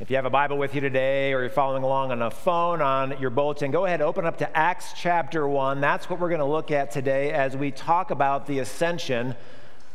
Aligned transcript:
If 0.00 0.10
you 0.10 0.16
have 0.16 0.24
a 0.24 0.30
Bible 0.30 0.56
with 0.56 0.74
you 0.74 0.80
today 0.80 1.34
or 1.34 1.42
you're 1.42 1.50
following 1.50 1.82
along 1.82 2.12
on 2.12 2.22
a 2.22 2.30
phone 2.30 2.80
on 2.80 3.20
your 3.20 3.28
bulletin, 3.28 3.70
go 3.70 3.84
ahead 3.84 4.00
open 4.00 4.24
up 4.24 4.38
to 4.38 4.56
Acts 4.56 4.94
chapter 4.96 5.46
1. 5.46 5.82
That's 5.82 6.08
what 6.08 6.18
we're 6.18 6.30
going 6.30 6.40
to 6.40 6.46
look 6.46 6.70
at 6.70 6.90
today 6.90 7.30
as 7.30 7.56
we 7.56 7.70
talk 7.70 8.10
about 8.10 8.46
the 8.46 8.60
ascension 8.60 9.34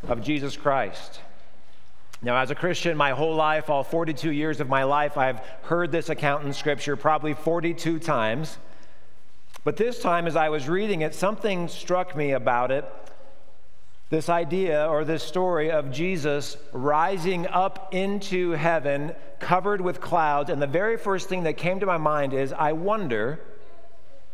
of 0.07 0.23
Jesus 0.23 0.55
Christ. 0.55 1.21
Now, 2.21 2.37
as 2.37 2.51
a 2.51 2.55
Christian, 2.55 2.95
my 2.95 3.11
whole 3.11 3.35
life, 3.35 3.71
all 3.71 3.83
42 3.83 4.31
years 4.31 4.59
of 4.59 4.69
my 4.69 4.83
life, 4.83 5.17
I've 5.17 5.39
heard 5.63 5.91
this 5.91 6.09
account 6.09 6.45
in 6.45 6.53
Scripture 6.53 6.95
probably 6.95 7.33
42 7.33 7.97
times. 7.97 8.59
But 9.63 9.77
this 9.77 9.99
time, 9.99 10.27
as 10.27 10.35
I 10.35 10.49
was 10.49 10.69
reading 10.69 11.01
it, 11.01 11.15
something 11.15 11.67
struck 11.67 12.15
me 12.15 12.31
about 12.31 12.69
it 12.69 12.85
this 14.09 14.29
idea 14.29 14.87
or 14.87 15.03
this 15.03 15.23
story 15.23 15.69
of 15.69 15.91
Jesus 15.91 16.57
rising 16.71 17.45
up 17.47 17.93
into 17.93 18.51
heaven 18.51 19.13
covered 19.39 19.81
with 19.81 19.99
clouds. 19.99 20.49
And 20.49 20.61
the 20.61 20.67
very 20.67 20.97
first 20.97 21.27
thing 21.27 21.43
that 21.43 21.57
came 21.57 21.79
to 21.81 21.85
my 21.85 21.97
mind 21.97 22.33
is 22.33 22.53
I 22.53 22.73
wonder 22.73 23.39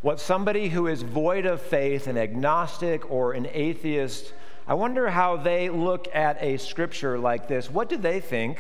what 0.02 0.20
somebody 0.20 0.70
who 0.70 0.88
is 0.88 1.02
void 1.02 1.46
of 1.46 1.62
faith, 1.62 2.08
an 2.08 2.18
agnostic 2.18 3.10
or 3.10 3.34
an 3.34 3.48
atheist, 3.52 4.34
I 4.66 4.76
wonder 4.76 5.10
how 5.10 5.38
they 5.38 5.70
look 5.70 6.08
at 6.14 6.42
a 6.42 6.58
scripture 6.58 7.20
like 7.20 7.48
this. 7.48 7.70
What 7.70 7.90
do 7.90 7.98
they 7.98 8.20
think 8.20 8.60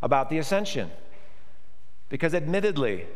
about 0.00 0.30
the 0.30 0.38
ascension? 0.38 0.90
Because 2.08 2.34
admittedly, 2.34 3.06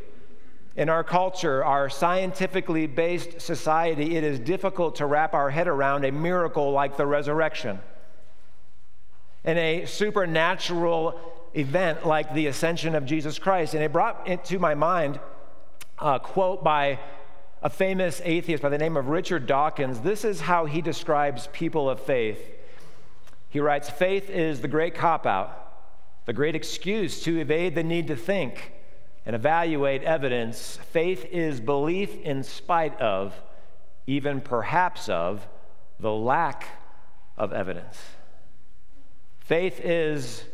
in 0.76 0.90
our 0.90 1.02
culture, 1.02 1.64
our 1.64 1.88
scientifically 1.88 2.86
based 2.86 3.40
society, 3.40 4.16
it 4.16 4.22
is 4.22 4.38
difficult 4.38 4.96
to 4.96 5.06
wrap 5.06 5.32
our 5.32 5.50
head 5.50 5.66
around 5.66 6.04
a 6.04 6.12
miracle 6.12 6.70
like 6.70 6.98
the 6.98 7.06
resurrection. 7.06 7.78
And 9.42 9.58
a 9.58 9.86
supernatural 9.86 11.18
event 11.54 12.06
like 12.06 12.34
the 12.34 12.48
ascension 12.48 12.94
of 12.94 13.06
Jesus 13.06 13.38
Christ. 13.38 13.72
And 13.72 13.82
it 13.82 13.90
brought 13.90 14.44
to 14.44 14.58
my 14.58 14.74
mind 14.74 15.18
a 15.98 16.20
quote 16.20 16.62
by 16.62 16.98
a 17.62 17.70
famous 17.70 18.20
atheist 18.22 18.62
by 18.62 18.68
the 18.68 18.76
name 18.76 18.98
of 18.98 19.08
Richard 19.08 19.46
Dawkins. 19.46 20.00
This 20.00 20.26
is 20.26 20.42
how 20.42 20.66
he 20.66 20.82
describes 20.82 21.48
people 21.54 21.88
of 21.88 22.00
faith. 22.00 22.38
He 23.48 23.60
writes 23.60 23.88
Faith 23.88 24.28
is 24.28 24.60
the 24.60 24.68
great 24.68 24.94
cop 24.94 25.24
out, 25.24 26.26
the 26.26 26.34
great 26.34 26.54
excuse 26.54 27.22
to 27.22 27.40
evade 27.40 27.74
the 27.74 27.82
need 27.82 28.08
to 28.08 28.16
think 28.16 28.72
and 29.26 29.34
evaluate 29.34 30.04
evidence, 30.04 30.78
faith 30.92 31.26
is 31.32 31.60
belief 31.60 32.14
in 32.22 32.44
spite 32.44 32.98
of, 33.00 33.34
even 34.06 34.40
perhaps 34.40 35.08
of, 35.08 35.46
the 35.98 36.12
lack 36.12 36.68
of 37.36 37.52
evidence. 37.52 38.00
Faith 39.40 39.80
is 39.82 40.44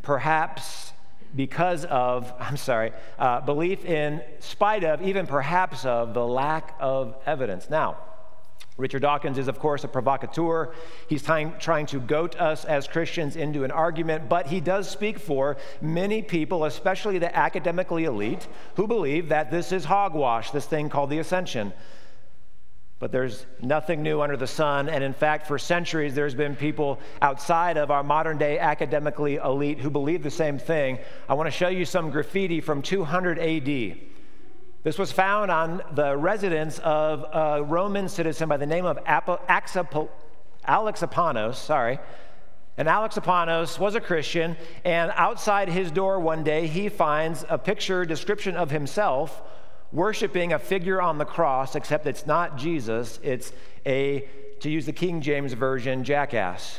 perhaps 0.00 0.92
because 1.36 1.84
of, 1.84 2.32
I'm 2.40 2.56
sorry, 2.56 2.92
uh, 3.18 3.42
belief 3.42 3.84
in 3.84 4.22
spite 4.40 4.82
of, 4.82 5.02
even 5.02 5.26
perhaps 5.26 5.84
of, 5.84 6.14
the 6.14 6.26
lack 6.26 6.74
of 6.80 7.16
evidence. 7.26 7.68
Now, 7.68 7.98
Richard 8.82 9.02
Dawkins 9.02 9.38
is, 9.38 9.46
of 9.46 9.60
course, 9.60 9.84
a 9.84 9.88
provocateur. 9.88 10.74
He's 11.08 11.22
trying, 11.22 11.54
trying 11.60 11.86
to 11.86 12.00
goat 12.00 12.34
us 12.40 12.64
as 12.64 12.88
Christians 12.88 13.36
into 13.36 13.62
an 13.62 13.70
argument, 13.70 14.28
but 14.28 14.48
he 14.48 14.60
does 14.60 14.90
speak 14.90 15.20
for 15.20 15.56
many 15.80 16.20
people, 16.20 16.64
especially 16.64 17.18
the 17.18 17.34
academically 17.34 18.04
elite, 18.04 18.48
who 18.74 18.88
believe 18.88 19.28
that 19.28 19.52
this 19.52 19.70
is 19.70 19.84
hogwash, 19.84 20.50
this 20.50 20.66
thing 20.66 20.88
called 20.88 21.10
the 21.10 21.20
ascension. 21.20 21.72
But 22.98 23.12
there's 23.12 23.46
nothing 23.60 24.02
new 24.02 24.20
under 24.20 24.36
the 24.36 24.46
sun. 24.48 24.88
And 24.88 25.02
in 25.02 25.12
fact, 25.12 25.46
for 25.46 25.58
centuries, 25.58 26.14
there's 26.14 26.34
been 26.34 26.56
people 26.56 26.98
outside 27.20 27.76
of 27.76 27.92
our 27.92 28.02
modern 28.02 28.36
day 28.36 28.58
academically 28.58 29.36
elite 29.36 29.78
who 29.78 29.90
believe 29.90 30.24
the 30.24 30.30
same 30.30 30.58
thing. 30.58 30.98
I 31.28 31.34
want 31.34 31.46
to 31.46 31.52
show 31.52 31.68
you 31.68 31.84
some 31.84 32.10
graffiti 32.10 32.60
from 32.60 32.82
200 32.82 33.38
AD. 33.38 34.11
This 34.82 34.98
was 34.98 35.12
found 35.12 35.52
on 35.52 35.80
the 35.94 36.16
residence 36.16 36.80
of 36.80 37.24
a 37.32 37.62
Roman 37.62 38.08
citizen 38.08 38.48
by 38.48 38.56
the 38.56 38.66
name 38.66 38.84
of 38.84 38.98
Alexapanos, 39.04 41.54
sorry. 41.54 42.00
And 42.76 42.88
Alexapanos 42.88 43.78
was 43.78 43.94
a 43.94 44.00
Christian, 44.00 44.56
and 44.84 45.12
outside 45.14 45.68
his 45.68 45.92
door 45.92 46.18
one 46.18 46.42
day, 46.42 46.66
he 46.66 46.88
finds 46.88 47.44
a 47.48 47.58
picture 47.58 48.04
description 48.04 48.56
of 48.56 48.72
himself 48.72 49.40
worshiping 49.92 50.52
a 50.52 50.58
figure 50.58 51.00
on 51.00 51.18
the 51.18 51.24
cross, 51.24 51.76
except 51.76 52.06
it's 52.06 52.26
not 52.26 52.56
Jesus, 52.56 53.20
it's 53.22 53.52
a, 53.86 54.26
to 54.60 54.70
use 54.70 54.86
the 54.86 54.92
King 54.92 55.20
James 55.20 55.52
Version, 55.52 56.02
jackass. 56.02 56.78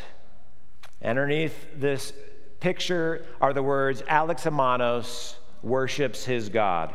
Underneath 1.01 1.67
this 1.75 2.11
picture 2.59 3.25
are 3.39 3.53
the 3.53 3.63
words 3.63 4.01
Alexapanos 4.01 5.35
worships 5.61 6.25
his 6.25 6.49
God. 6.49 6.93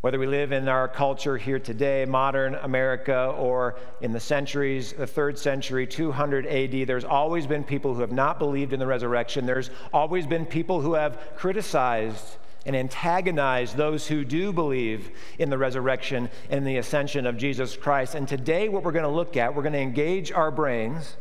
Whether 0.00 0.18
we 0.18 0.26
live 0.26 0.52
in 0.52 0.66
our 0.66 0.88
culture 0.88 1.36
here 1.36 1.58
today, 1.58 2.06
modern 2.06 2.54
America, 2.54 3.34
or 3.36 3.76
in 4.00 4.12
the 4.12 4.20
centuries, 4.20 4.94
the 4.94 5.06
third 5.06 5.38
century, 5.38 5.86
200 5.86 6.46
AD, 6.46 6.86
there's 6.86 7.04
always 7.04 7.46
been 7.46 7.62
people 7.62 7.92
who 7.92 8.00
have 8.00 8.10
not 8.10 8.38
believed 8.38 8.72
in 8.72 8.80
the 8.80 8.86
resurrection. 8.86 9.44
There's 9.44 9.68
always 9.92 10.26
been 10.26 10.46
people 10.46 10.80
who 10.80 10.94
have 10.94 11.20
criticized 11.36 12.38
and 12.64 12.74
antagonized 12.74 13.76
those 13.76 14.06
who 14.06 14.24
do 14.24 14.54
believe 14.54 15.10
in 15.38 15.50
the 15.50 15.58
resurrection 15.58 16.30
and 16.48 16.66
the 16.66 16.78
ascension 16.78 17.26
of 17.26 17.36
Jesus 17.36 17.76
Christ. 17.76 18.14
And 18.14 18.26
today, 18.26 18.70
what 18.70 18.82
we're 18.82 18.92
going 18.92 19.02
to 19.02 19.10
look 19.10 19.36
at, 19.36 19.54
we're 19.54 19.62
going 19.62 19.74
to 19.74 19.80
engage 19.80 20.32
our 20.32 20.50
brains. 20.50 21.18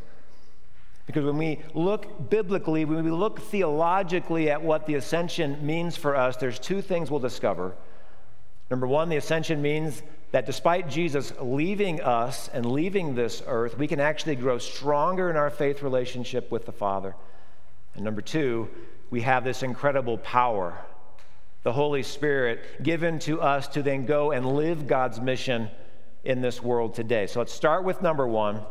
Because 1.05 1.25
when 1.25 1.37
we 1.37 1.59
look 1.73 2.29
biblically, 2.29 2.85
when 2.85 3.03
we 3.03 3.11
look 3.11 3.41
theologically 3.41 4.49
at 4.49 4.61
what 4.61 4.85
the 4.85 4.95
ascension 4.95 5.65
means 5.65 5.97
for 5.97 6.15
us, 6.15 6.37
there's 6.37 6.59
two 6.59 6.81
things 6.81 7.11
we'll 7.11 7.19
discover. 7.19 7.75
Number 8.69 8.87
one, 8.87 9.09
the 9.09 9.17
ascension 9.17 9.61
means 9.61 10.03
that 10.31 10.45
despite 10.45 10.89
Jesus 10.89 11.33
leaving 11.41 12.01
us 12.01 12.49
and 12.53 12.65
leaving 12.65 13.15
this 13.15 13.41
earth, 13.47 13.77
we 13.77 13.87
can 13.87 13.99
actually 13.99 14.35
grow 14.35 14.59
stronger 14.59 15.29
in 15.29 15.35
our 15.35 15.49
faith 15.49 15.81
relationship 15.81 16.51
with 16.51 16.65
the 16.65 16.71
Father. 16.71 17.15
And 17.95 18.03
number 18.03 18.21
two, 18.21 18.69
we 19.09 19.21
have 19.21 19.43
this 19.43 19.63
incredible 19.63 20.19
power, 20.19 20.77
the 21.63 21.73
Holy 21.73 22.03
Spirit, 22.03 22.83
given 22.83 23.17
to 23.19 23.41
us 23.41 23.67
to 23.69 23.81
then 23.81 24.05
go 24.05 24.31
and 24.31 24.55
live 24.55 24.85
God's 24.85 25.19
mission 25.19 25.69
in 26.23 26.41
this 26.41 26.61
world 26.61 26.93
today. 26.93 27.25
So 27.25 27.39
let's 27.39 27.53
start 27.53 27.83
with 27.83 28.01
number 28.01 28.27
one 28.27 28.61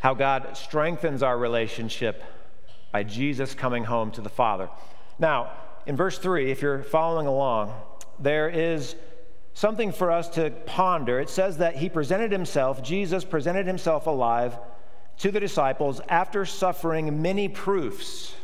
how 0.00 0.14
God 0.14 0.54
strengthens 0.54 1.22
our 1.22 1.36
relationship 1.36 2.22
by 2.92 3.02
Jesus 3.02 3.54
coming 3.54 3.84
home 3.84 4.10
to 4.12 4.20
the 4.20 4.28
Father. 4.28 4.68
Now, 5.18 5.50
in 5.86 5.96
verse 5.96 6.18
3, 6.18 6.50
if 6.50 6.62
you're 6.62 6.82
following 6.82 7.26
along, 7.26 7.74
there 8.18 8.48
is 8.48 8.96
something 9.52 9.92
for 9.92 10.10
us 10.10 10.28
to 10.30 10.50
ponder. 10.66 11.20
It 11.20 11.30
says 11.30 11.58
that 11.58 11.76
he 11.76 11.88
presented 11.88 12.32
himself, 12.32 12.82
Jesus 12.82 13.24
presented 13.24 13.66
himself 13.66 14.06
alive 14.06 14.58
to 15.18 15.30
the 15.30 15.40
disciples 15.40 16.00
after 16.08 16.44
suffering 16.44 17.22
many 17.22 17.48
proofs, 17.48 18.34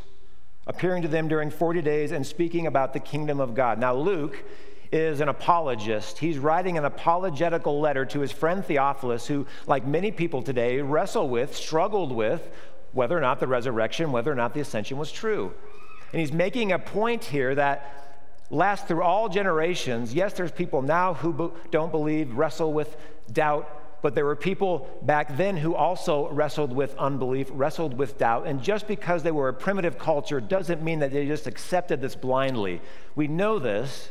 appearing 0.67 1.03
to 1.03 1.09
them 1.09 1.29
during 1.29 1.51
40 1.51 1.83
days 1.83 2.13
and 2.13 2.25
speaking 2.25 2.67
about 2.67 2.93
the 2.93 3.01
kingdom 3.01 3.41
of 3.41 3.55
God. 3.55 3.79
Now, 3.79 3.95
Luke 3.95 4.45
is 4.93 5.21
an 5.21 5.29
apologist. 5.29 6.19
He's 6.19 6.39
writing 6.39 6.77
an 6.77 6.85
apologetical 6.85 7.81
letter 7.81 8.05
to 8.07 8.21
his 8.21 8.33
friend 8.33 8.65
Theophilus, 8.65 9.27
who, 9.27 9.47
like 9.67 9.87
many 9.87 10.11
people 10.11 10.43
today, 10.43 10.81
wrestle 10.81 11.29
with, 11.29 11.57
struggled 11.57 12.13
with 12.13 12.51
whether 12.93 13.17
or 13.17 13.21
not 13.21 13.39
the 13.39 13.47
resurrection, 13.47 14.11
whether 14.11 14.33
or 14.33 14.35
not 14.35 14.53
the 14.53 14.61
ascension 14.61 14.99
was 14.99 15.13
true. 15.13 15.55
And 16.13 16.21
he's 16.21 16.33
making 16.33 16.73
a 16.73 16.79
point 16.79 17.25
here 17.25 17.55
that 17.55 18.01
lasts 18.51 18.87
through 18.89 19.03
all 19.03 19.29
generations. 19.29 20.13
Yes, 20.13 20.33
there's 20.33 20.51
people 20.51 20.83
now 20.83 21.15
who 21.15 21.53
don't 21.71 21.93
believe, 21.93 22.35
wrestle 22.35 22.73
with 22.73 22.97
doubt, 23.33 23.69
but 24.03 24.15
there 24.15 24.25
were 24.25 24.37
people 24.37 24.89
back 25.03 25.37
then 25.37 25.57
who 25.57 25.75
also 25.75 26.29
wrestled 26.31 26.73
with 26.73 26.97
unbelief, 26.97 27.49
wrestled 27.53 27.97
with 27.97 28.19
doubt. 28.19 28.47
And 28.47 28.63
just 28.63 28.89
because 28.89 29.23
they 29.23 29.31
were 29.31 29.49
a 29.49 29.55
primitive 29.55 29.99
culture 29.99 30.41
doesn't 30.41 30.83
mean 30.83 31.01
that 31.01 31.13
they 31.13 31.27
just 31.27 31.47
accepted 31.47 32.01
this 32.01 32.17
blindly. 32.17 32.81
We 33.15 33.29
know 33.29 33.59
this 33.59 34.11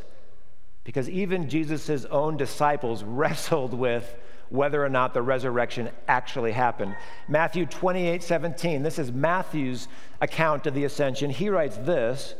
because 0.84 1.10
even 1.10 1.50
Jesus' 1.50 2.06
own 2.06 2.38
disciples 2.38 3.04
wrestled 3.07 3.74
with 3.74 4.16
whether 4.50 4.84
or 4.84 4.90
not 4.90 5.13
the 5.13 5.22
resurrection 5.22 5.90
actually 6.07 6.51
happened. 6.51 6.96
Matthew 7.28 7.66
28 7.66 8.24
17, 8.24 8.84
this 8.84 9.00
is 9.00 9.12
Matthew's 9.12 9.88
account 10.22 10.66
of 10.66 10.74
the 10.74 10.84
ascension. 10.84 11.30
He 11.30 11.50
writes 11.50 11.78
this 11.78 12.34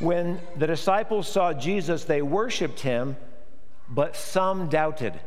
When 0.00 0.40
the 0.56 0.66
disciples 0.66 1.28
saw 1.28 1.52
Jesus, 1.52 2.04
they 2.04 2.22
worshiped 2.22 2.80
him, 2.80 3.16
but 3.88 4.16
some 4.16 4.68
doubted. 4.68 5.20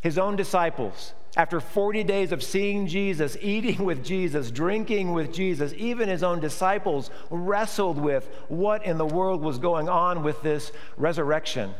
His 0.00 0.18
own 0.18 0.34
disciples, 0.34 1.12
after 1.36 1.60
40 1.60 2.02
days 2.02 2.32
of 2.32 2.42
seeing 2.42 2.86
Jesus, 2.88 3.36
eating 3.42 3.84
with 3.84 4.04
Jesus, 4.04 4.50
drinking 4.50 5.12
with 5.12 5.32
Jesus, 5.32 5.72
even 5.76 6.08
his 6.08 6.22
own 6.22 6.40
disciples 6.40 7.10
wrestled 7.30 7.98
with 7.98 8.28
what 8.48 8.84
in 8.84 8.98
the 8.98 9.06
world 9.06 9.42
was 9.42 9.58
going 9.58 9.88
on 9.88 10.22
with 10.22 10.42
this 10.42 10.72
resurrection. 10.96 11.74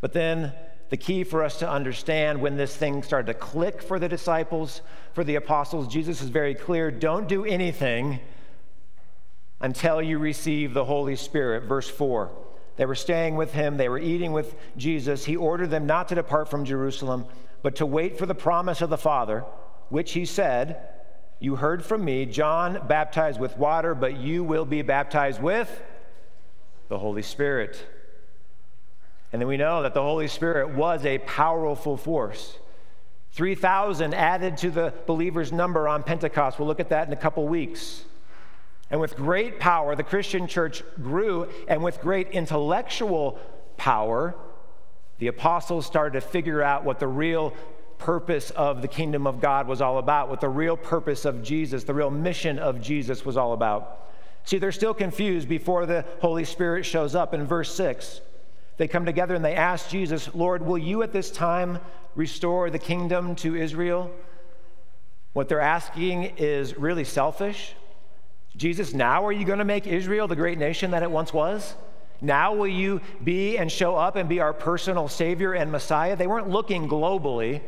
But 0.00 0.14
then 0.14 0.54
the 0.90 0.96
key 0.96 1.24
for 1.24 1.42
us 1.42 1.58
to 1.60 1.70
understand 1.70 2.40
when 2.40 2.56
this 2.56 2.76
thing 2.76 3.02
started 3.02 3.28
to 3.28 3.38
click 3.38 3.80
for 3.80 3.98
the 3.98 4.08
disciples, 4.08 4.82
for 5.14 5.24
the 5.24 5.36
apostles. 5.36 5.88
Jesus 5.88 6.20
is 6.20 6.28
very 6.28 6.54
clear 6.54 6.90
don't 6.90 7.28
do 7.28 7.44
anything 7.44 8.18
until 9.60 10.02
you 10.02 10.18
receive 10.18 10.74
the 10.74 10.84
Holy 10.84 11.16
Spirit. 11.16 11.64
Verse 11.64 11.88
4. 11.88 12.30
They 12.76 12.86
were 12.86 12.94
staying 12.94 13.36
with 13.36 13.52
him, 13.52 13.76
they 13.76 13.88
were 13.88 13.98
eating 13.98 14.32
with 14.32 14.56
Jesus. 14.76 15.24
He 15.24 15.36
ordered 15.36 15.70
them 15.70 15.86
not 15.86 16.08
to 16.08 16.14
depart 16.14 16.48
from 16.48 16.64
Jerusalem, 16.64 17.26
but 17.62 17.76
to 17.76 17.86
wait 17.86 18.18
for 18.18 18.26
the 18.26 18.34
promise 18.34 18.80
of 18.80 18.90
the 18.90 18.98
Father, 18.98 19.44
which 19.90 20.12
he 20.12 20.24
said, 20.24 20.88
You 21.38 21.56
heard 21.56 21.84
from 21.84 22.04
me, 22.04 22.26
John 22.26 22.86
baptized 22.88 23.38
with 23.38 23.56
water, 23.56 23.94
but 23.94 24.16
you 24.16 24.42
will 24.42 24.64
be 24.64 24.82
baptized 24.82 25.42
with 25.42 25.82
the 26.88 26.98
Holy 26.98 27.22
Spirit. 27.22 27.86
And 29.32 29.40
then 29.40 29.48
we 29.48 29.56
know 29.56 29.82
that 29.82 29.94
the 29.94 30.02
Holy 30.02 30.28
Spirit 30.28 30.70
was 30.70 31.04
a 31.04 31.18
powerful 31.18 31.96
force. 31.96 32.58
3,000 33.32 34.12
added 34.12 34.56
to 34.58 34.70
the 34.70 34.92
believers' 35.06 35.52
number 35.52 35.86
on 35.86 36.02
Pentecost. 36.02 36.58
We'll 36.58 36.66
look 36.66 36.80
at 36.80 36.88
that 36.88 37.06
in 37.06 37.12
a 37.12 37.16
couple 37.16 37.46
weeks. 37.46 38.04
And 38.90 39.00
with 39.00 39.14
great 39.14 39.60
power, 39.60 39.94
the 39.94 40.02
Christian 40.02 40.48
church 40.48 40.82
grew, 40.96 41.48
and 41.68 41.82
with 41.82 42.00
great 42.00 42.30
intellectual 42.30 43.38
power, 43.76 44.34
the 45.18 45.28
apostles 45.28 45.86
started 45.86 46.20
to 46.20 46.26
figure 46.26 46.60
out 46.60 46.84
what 46.84 46.98
the 46.98 47.06
real 47.06 47.54
purpose 47.98 48.50
of 48.50 48.82
the 48.82 48.88
kingdom 48.88 49.26
of 49.28 49.40
God 49.40 49.68
was 49.68 49.80
all 49.80 49.98
about, 49.98 50.28
what 50.28 50.40
the 50.40 50.48
real 50.48 50.76
purpose 50.76 51.24
of 51.24 51.42
Jesus, 51.42 51.84
the 51.84 51.94
real 51.94 52.10
mission 52.10 52.58
of 52.58 52.80
Jesus 52.80 53.24
was 53.24 53.36
all 53.36 53.52
about. 53.52 54.08
See, 54.44 54.58
they're 54.58 54.72
still 54.72 54.94
confused 54.94 55.48
before 55.48 55.86
the 55.86 56.04
Holy 56.20 56.44
Spirit 56.44 56.84
shows 56.84 57.14
up 57.14 57.32
in 57.32 57.46
verse 57.46 57.72
6. 57.74 58.22
They 58.80 58.88
come 58.88 59.04
together 59.04 59.34
and 59.34 59.44
they 59.44 59.56
ask 59.56 59.90
Jesus, 59.90 60.34
Lord, 60.34 60.64
will 60.64 60.78
you 60.78 61.02
at 61.02 61.12
this 61.12 61.30
time 61.30 61.80
restore 62.14 62.70
the 62.70 62.78
kingdom 62.78 63.36
to 63.36 63.54
Israel? 63.54 64.10
What 65.34 65.50
they're 65.50 65.60
asking 65.60 66.38
is 66.38 66.78
really 66.78 67.04
selfish. 67.04 67.74
Jesus, 68.56 68.94
now 68.94 69.26
are 69.26 69.32
you 69.32 69.44
going 69.44 69.58
to 69.58 69.66
make 69.66 69.86
Israel 69.86 70.28
the 70.28 70.34
great 70.34 70.56
nation 70.56 70.92
that 70.92 71.02
it 71.02 71.10
once 71.10 71.30
was? 71.30 71.74
Now 72.22 72.54
will 72.54 72.68
you 72.68 73.02
be 73.22 73.58
and 73.58 73.70
show 73.70 73.96
up 73.96 74.16
and 74.16 74.30
be 74.30 74.40
our 74.40 74.54
personal 74.54 75.08
Savior 75.08 75.52
and 75.52 75.70
Messiah? 75.70 76.16
They 76.16 76.26
weren't 76.26 76.48
looking 76.48 76.88
globally. 76.88 77.60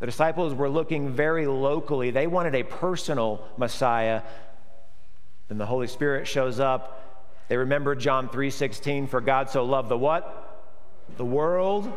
The 0.00 0.04
disciples 0.04 0.52
were 0.52 0.68
looking 0.68 1.08
very 1.08 1.46
locally. 1.46 2.10
They 2.10 2.26
wanted 2.26 2.54
a 2.54 2.64
personal 2.64 3.42
Messiah. 3.56 4.20
Then 5.48 5.56
the 5.56 5.64
Holy 5.64 5.86
Spirit 5.86 6.28
shows 6.28 6.60
up. 6.60 7.05
They 7.48 7.56
remember 7.56 7.94
John 7.94 8.28
3:16, 8.28 9.06
for 9.06 9.20
God 9.20 9.50
so 9.50 9.64
loved 9.64 9.88
the 9.88 9.98
what? 9.98 10.64
The 11.16 11.24
world 11.24 11.92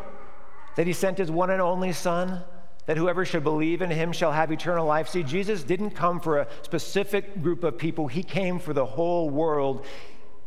that 0.76 0.86
he 0.86 0.92
sent 0.92 1.18
his 1.18 1.30
one 1.30 1.50
and 1.50 1.60
only 1.60 1.92
son 1.92 2.44
that 2.86 2.96
whoever 2.96 3.24
should 3.24 3.44
believe 3.44 3.82
in 3.82 3.90
him 3.90 4.12
shall 4.12 4.32
have 4.32 4.50
eternal 4.50 4.86
life. 4.86 5.08
See, 5.08 5.22
Jesus 5.22 5.62
didn't 5.62 5.90
come 5.90 6.20
for 6.20 6.38
a 6.38 6.48
specific 6.62 7.42
group 7.42 7.62
of 7.64 7.78
people, 7.78 8.08
he 8.08 8.22
came 8.22 8.58
for 8.58 8.72
the 8.72 8.86
whole 8.86 9.30
world. 9.30 9.84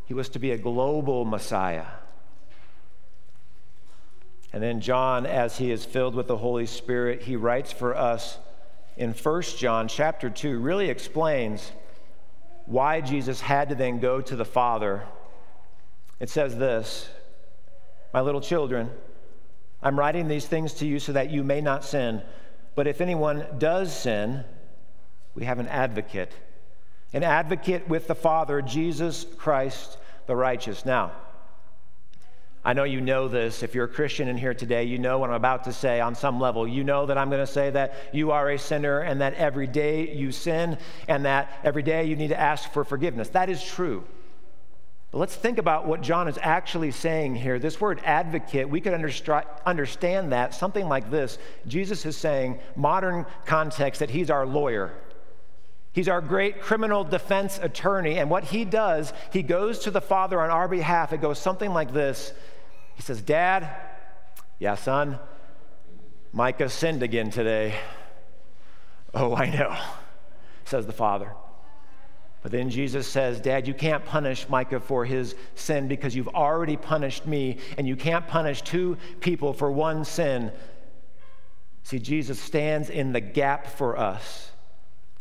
He 0.06 0.14
was 0.14 0.28
to 0.30 0.38
be 0.38 0.50
a 0.50 0.58
global 0.58 1.24
Messiah. 1.24 1.86
And 4.52 4.62
then 4.62 4.80
John, 4.80 5.26
as 5.26 5.56
he 5.58 5.70
is 5.70 5.84
filled 5.84 6.14
with 6.14 6.28
the 6.28 6.36
Holy 6.36 6.66
Spirit, 6.66 7.22
he 7.22 7.34
writes 7.34 7.72
for 7.72 7.96
us 7.96 8.38
in 8.96 9.12
1 9.12 9.42
John 9.56 9.88
chapter 9.88 10.30
2, 10.30 10.58
really 10.58 10.90
explains 10.90 11.72
why 12.66 13.00
Jesus 13.00 13.40
had 13.40 13.68
to 13.68 13.74
then 13.74 14.00
go 14.00 14.20
to 14.20 14.36
the 14.36 14.44
Father. 14.44 15.02
It 16.20 16.30
says 16.30 16.56
this 16.56 17.08
My 18.12 18.20
little 18.20 18.40
children, 18.40 18.90
I'm 19.82 19.98
writing 19.98 20.28
these 20.28 20.46
things 20.46 20.74
to 20.74 20.86
you 20.86 20.98
so 20.98 21.12
that 21.12 21.30
you 21.30 21.44
may 21.44 21.60
not 21.60 21.84
sin. 21.84 22.22
But 22.74 22.86
if 22.86 23.00
anyone 23.00 23.46
does 23.58 23.96
sin, 23.96 24.44
we 25.34 25.44
have 25.44 25.58
an 25.58 25.68
advocate, 25.68 26.32
an 27.12 27.22
advocate 27.22 27.88
with 27.88 28.08
the 28.08 28.14
Father, 28.14 28.62
Jesus 28.62 29.26
Christ 29.36 29.98
the 30.26 30.34
righteous. 30.34 30.84
Now, 30.84 31.12
I 32.66 32.72
know 32.72 32.84
you 32.84 33.02
know 33.02 33.28
this. 33.28 33.62
If 33.62 33.74
you're 33.74 33.84
a 33.84 33.88
Christian 33.88 34.26
in 34.28 34.38
here 34.38 34.54
today, 34.54 34.84
you 34.84 34.98
know 34.98 35.18
what 35.18 35.28
I'm 35.28 35.36
about 35.36 35.64
to 35.64 35.72
say 35.72 36.00
on 36.00 36.14
some 36.14 36.40
level. 36.40 36.66
You 36.66 36.82
know 36.82 37.04
that 37.04 37.18
I'm 37.18 37.28
going 37.28 37.44
to 37.44 37.52
say 37.52 37.68
that 37.70 37.94
you 38.12 38.30
are 38.30 38.50
a 38.50 38.58
sinner 38.58 39.00
and 39.00 39.20
that 39.20 39.34
every 39.34 39.66
day 39.66 40.14
you 40.14 40.32
sin 40.32 40.78
and 41.06 41.26
that 41.26 41.60
every 41.62 41.82
day 41.82 42.04
you 42.04 42.16
need 42.16 42.28
to 42.28 42.40
ask 42.40 42.72
for 42.72 42.82
forgiveness. 42.82 43.28
That 43.28 43.50
is 43.50 43.62
true. 43.62 44.04
But 45.10 45.18
let's 45.18 45.36
think 45.36 45.58
about 45.58 45.86
what 45.86 46.00
John 46.00 46.26
is 46.26 46.38
actually 46.40 46.90
saying 46.90 47.34
here. 47.36 47.58
This 47.58 47.80
word 47.80 48.00
advocate, 48.02 48.68
we 48.68 48.80
could 48.80 48.94
understand 48.94 50.32
that 50.32 50.54
something 50.54 50.88
like 50.88 51.10
this. 51.10 51.36
Jesus 51.66 52.06
is 52.06 52.16
saying, 52.16 52.58
modern 52.76 53.26
context, 53.44 54.00
that 54.00 54.10
he's 54.10 54.30
our 54.30 54.46
lawyer. 54.46 54.90
He's 55.92 56.08
our 56.08 56.20
great 56.22 56.62
criminal 56.62 57.04
defense 57.04 57.60
attorney. 57.62 58.18
And 58.18 58.28
what 58.30 58.42
he 58.42 58.64
does, 58.64 59.12
he 59.32 59.42
goes 59.42 59.80
to 59.80 59.92
the 59.92 60.00
Father 60.00 60.40
on 60.40 60.50
our 60.50 60.66
behalf. 60.66 61.12
It 61.12 61.20
goes 61.20 61.38
something 61.38 61.72
like 61.72 61.92
this 61.92 62.32
He 62.94 63.02
says, 63.02 63.20
Dad, 63.22 63.68
yeah, 64.58 64.74
son, 64.74 65.18
Micah 66.32 66.68
sinned 66.68 67.02
again 67.02 67.30
today. 67.30 67.74
Oh, 69.12 69.34
I 69.34 69.50
know, 69.50 69.76
says 70.64 70.86
the 70.86 70.92
Father. 70.92 71.30
But 72.42 72.52
then 72.52 72.68
Jesus 72.68 73.06
says, 73.06 73.40
Dad, 73.40 73.66
you 73.66 73.72
can't 73.72 74.04
punish 74.04 74.48
Micah 74.48 74.80
for 74.80 75.04
his 75.04 75.34
sin 75.54 75.88
because 75.88 76.14
you've 76.14 76.28
already 76.28 76.76
punished 76.76 77.26
me, 77.26 77.58
and 77.78 77.88
you 77.88 77.96
can't 77.96 78.28
punish 78.28 78.60
two 78.62 78.98
people 79.20 79.54
for 79.54 79.70
one 79.70 80.04
sin. 80.04 80.52
See, 81.84 81.98
Jesus 81.98 82.38
stands 82.38 82.90
in 82.90 83.12
the 83.12 83.20
gap 83.20 83.66
for 83.66 83.98
us. 83.98 84.50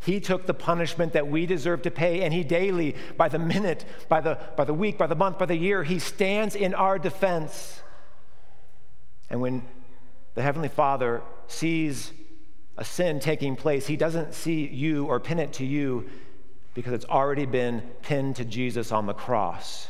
He 0.06 0.20
took 0.20 0.46
the 0.46 0.54
punishment 0.54 1.14
that 1.14 1.28
we 1.28 1.46
deserve 1.46 1.84
to 1.84 1.92
pay, 1.92 2.24
and 2.24 2.34
He 2.34 2.44
daily, 2.44 2.96
by 3.18 3.30
the 3.30 3.40
minute, 3.40 3.86
by 4.10 4.22
the, 4.22 4.38
by 4.58 4.66
the 4.66 4.74
week, 4.74 4.98
by 4.98 5.08
the 5.08 5.16
month, 5.16 5.40
by 5.40 5.46
the 5.46 5.56
year, 5.56 5.84
He 5.84 6.00
stands 6.00 6.56
in 6.56 6.74
our 6.74 7.00
defense. 7.00 7.82
And 9.30 9.40
when 9.42 9.64
the 10.36 10.42
Heavenly 10.42 10.70
Father 10.70 11.22
sees 11.48 12.12
a 12.78 12.84
sin 12.84 13.20
taking 13.20 13.56
place, 13.56 13.88
He 13.88 13.96
doesn't 13.96 14.34
see 14.34 14.68
you 14.68 15.06
or 15.06 15.20
pin 15.20 15.40
it 15.40 15.54
to 15.54 15.66
you 15.66 16.10
because 16.74 16.94
it's 16.94 17.06
already 17.06 17.46
been 17.46 17.82
pinned 18.02 18.36
to 18.38 18.46
Jesus 18.46 18.92
on 18.92 19.06
the 19.06 19.14
cross. 19.14 19.88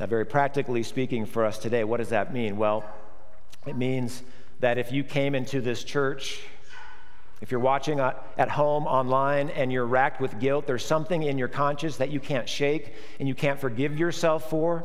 Now, 0.00 0.06
very 0.06 0.26
practically 0.26 0.82
speaking 0.82 1.26
for 1.26 1.44
us 1.44 1.58
today, 1.58 1.84
what 1.84 1.98
does 1.98 2.08
that 2.08 2.32
mean? 2.32 2.56
Well, 2.56 2.84
it 3.66 3.76
means 3.76 4.22
that 4.60 4.78
if 4.78 4.90
you 4.90 5.04
came 5.04 5.34
into 5.34 5.60
this 5.60 5.84
church, 5.84 6.40
if 7.42 7.50
you're 7.50 7.60
watching 7.60 7.98
uh, 8.00 8.14
at 8.38 8.48
home 8.48 8.86
online 8.86 9.50
and 9.50 9.72
you're 9.72 9.84
racked 9.84 10.20
with 10.20 10.38
guilt, 10.38 10.64
there's 10.64 10.84
something 10.84 11.24
in 11.24 11.38
your 11.38 11.48
conscience 11.48 11.96
that 11.96 12.10
you 12.10 12.20
can't 12.20 12.48
shake 12.48 12.94
and 13.18 13.28
you 13.28 13.34
can't 13.34 13.60
forgive 13.60 13.98
yourself 13.98 14.48
for. 14.48 14.84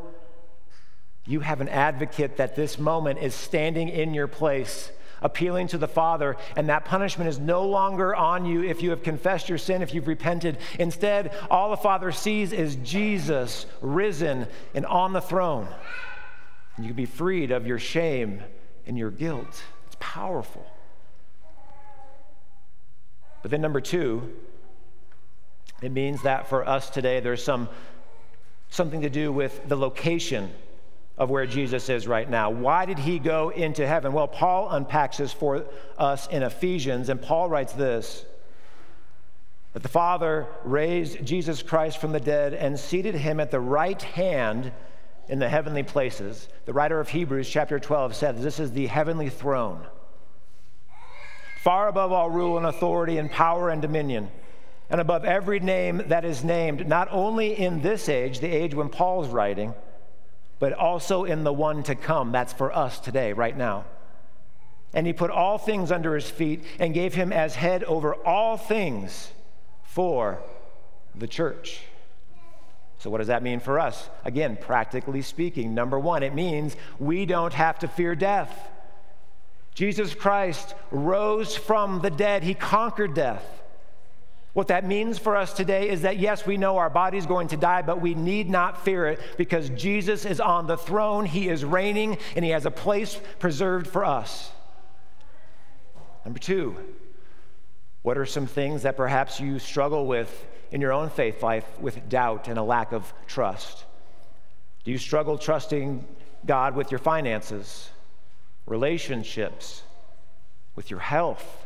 You 1.28 1.42
have 1.42 1.62
an 1.62 1.70
advocate 1.70 2.38
that 2.38 2.56
this 2.56 2.80
moment 2.80 3.20
is 3.20 3.36
standing 3.36 3.90
in 3.90 4.16
your 4.16 4.28
place 4.28 4.92
appealing 5.22 5.68
to 5.68 5.78
the 5.78 5.88
Father, 5.88 6.38
and 6.56 6.70
that 6.70 6.86
punishment 6.86 7.28
is 7.28 7.40
no 7.40 7.66
longer 7.68 8.16
on 8.16 8.46
you 8.46 8.64
if 8.64 8.84
you 8.84 8.92
have 8.92 9.02
confessed 9.02 9.50
your 9.50 9.58
sin, 9.58 9.82
if 9.82 9.94
you've 9.94 10.08
repented. 10.08 10.58
Instead, 10.78 11.36
all 11.50 11.72
the 11.72 11.78
Father 11.78 12.12
sees 12.12 12.54
is 12.54 12.76
Jesus 12.78 13.66
risen 13.82 14.48
and 14.76 14.86
on 14.86 15.14
the 15.14 15.22
throne. 15.22 15.68
And 16.76 16.86
you 16.86 16.90
can 16.90 16.96
be 16.96 17.06
freed 17.06 17.52
of 17.52 17.66
your 17.66 17.80
shame 17.80 18.44
and 18.86 18.98
your 18.98 19.10
guilt. 19.10 19.64
It's 19.88 19.98
powerful. 20.00 20.66
But 23.48 23.52
then, 23.52 23.62
number 23.62 23.80
two, 23.80 24.30
it 25.82 25.94
means 25.94 26.24
that 26.24 26.50
for 26.50 26.68
us 26.68 26.90
today, 26.90 27.22
there's 27.22 27.42
some 27.42 27.70
something 28.70 29.00
to 29.04 29.10
do 29.10 29.32
with 29.32 29.70
the 29.70 29.78
location 29.78 30.52
of 31.18 31.30
where 31.30 31.46
Jesus 31.46 31.88
is 31.88 32.10
right 32.10 32.30
now. 32.30 32.50
Why 32.50 32.86
did 32.86 33.00
he 33.00 33.20
go 33.20 33.48
into 33.48 33.88
heaven? 33.88 34.12
Well, 34.12 34.28
Paul 34.28 34.70
unpacks 34.70 35.16
this 35.16 35.32
for 35.32 35.64
us 35.98 36.28
in 36.28 36.44
Ephesians, 36.44 37.08
and 37.08 37.22
Paul 37.22 37.48
writes 37.48 37.72
this 37.72 38.26
that 39.72 39.82
the 39.82 39.88
Father 39.88 40.48
raised 40.66 41.26
Jesus 41.26 41.64
Christ 41.64 42.00
from 42.00 42.12
the 42.12 42.20
dead 42.20 42.54
and 42.54 42.78
seated 42.78 43.16
him 43.16 43.40
at 43.40 43.50
the 43.50 43.62
right 43.62 44.02
hand 44.02 44.74
in 45.30 45.40
the 45.40 45.48
heavenly 45.48 45.84
places. 45.84 46.50
The 46.66 46.74
writer 46.74 47.00
of 47.00 47.08
Hebrews, 47.08 47.50
chapter 47.50 47.80
12, 47.80 48.14
says 48.14 48.44
this 48.44 48.60
is 48.60 48.74
the 48.74 48.88
heavenly 48.88 49.30
throne, 49.30 49.88
far 51.68 51.90
above 51.90 52.14
all 52.14 52.30
rule 52.30 52.56
and 52.56 52.66
authority 52.66 53.18
and 53.18 53.30
power 53.30 53.70
and 53.70 53.82
dominion. 53.82 54.32
And 54.90 55.02
above 55.02 55.26
every 55.26 55.60
name 55.60 56.02
that 56.08 56.24
is 56.24 56.42
named, 56.42 56.88
not 56.88 57.10
only 57.12 57.60
in 57.60 57.82
this 57.82 58.08
age, 58.08 58.40
the 58.40 58.48
age 58.48 58.74
when 58.74 58.88
Paul's 58.88 59.28
writing, 59.28 59.74
but 60.60 60.72
also 60.72 61.26
in 61.26 61.44
the 61.44 61.52
one 61.52 61.84
to 61.84 61.94
come. 61.94 62.32
That's 62.32 62.54
for 62.54 62.72
us 62.72 63.02
today, 63.02 63.34
right 63.34 63.58
now. 63.58 63.84
And 64.94 65.06
he 65.06 65.12
put 65.12 65.30
all 65.30 65.58
things 65.58 65.92
under 65.92 66.16
his 66.16 66.30
feet 66.30 66.64
and 66.80 66.94
gave 66.94 67.14
him 67.14 67.34
as 67.34 67.54
head 67.54 67.84
over 67.84 68.16
all 68.16 68.56
things 68.56 69.30
for 69.84 70.40
the 71.16 71.28
church. 71.28 71.82
So, 73.00 73.10
what 73.10 73.18
does 73.18 73.28
that 73.28 73.44
mean 73.44 73.60
for 73.60 73.78
us? 73.78 74.10
Again, 74.24 74.56
practically 74.56 75.22
speaking, 75.22 75.76
number 75.76 76.00
one, 76.00 76.24
it 76.24 76.34
means 76.34 76.78
we 76.98 77.26
don't 77.26 77.54
have 77.54 77.80
to 77.80 77.90
fear 77.90 78.16
death. 78.16 78.58
Jesus 79.78 80.16
Christ 80.16 80.74
rose 80.90 81.56
from 81.56 82.02
the 82.02 82.10
dead, 82.10 82.42
He 82.42 82.56
conquered 82.56 83.14
death. 83.14 83.46
What 84.54 84.70
that 84.70 84.88
means 84.88 85.20
for 85.20 85.36
us 85.36 85.54
today 85.54 85.88
is 85.88 86.02
that 86.02 86.18
yes, 86.18 86.48
we 86.48 86.58
know 86.58 86.78
our 86.78 86.90
body's 86.90 87.28
going 87.28 87.50
to 87.50 87.58
die, 87.58 87.84
but 87.84 88.02
we 88.02 88.16
need 88.16 88.50
not 88.50 88.84
fear 88.84 89.06
it 89.06 89.20
because 89.38 89.70
Jesus 89.70 90.26
is 90.26 90.40
on 90.40 90.66
the 90.66 90.78
throne, 90.78 91.26
He 91.26 91.48
is 91.48 91.64
reigning, 91.64 92.18
and 92.36 92.44
He 92.44 92.50
has 92.50 92.66
a 92.66 92.72
place 92.72 93.22
preserved 93.38 93.86
for 93.86 94.04
us. 94.04 94.50
Number 96.26 96.40
two, 96.40 96.76
what 98.02 98.18
are 98.18 98.26
some 98.26 98.48
things 98.48 98.82
that 98.82 98.98
perhaps 98.98 99.40
you 99.40 99.60
struggle 99.60 100.08
with 100.08 100.48
in 100.72 100.82
your 100.82 100.92
own 100.92 101.12
faith 101.12 101.44
life 101.44 101.80
with 101.80 102.10
doubt 102.10 102.48
and 102.48 102.58
a 102.58 102.64
lack 102.64 102.94
of 102.94 103.14
trust? 103.28 103.86
Do 104.86 104.90
you 104.90 104.98
struggle 104.98 105.38
trusting 105.38 106.04
God 106.48 106.76
with 106.76 106.90
your 106.90 106.98
finances, 106.98 107.92
relationships, 108.68 109.82
with 110.76 110.92
your 110.92 111.00
health? 111.00 111.66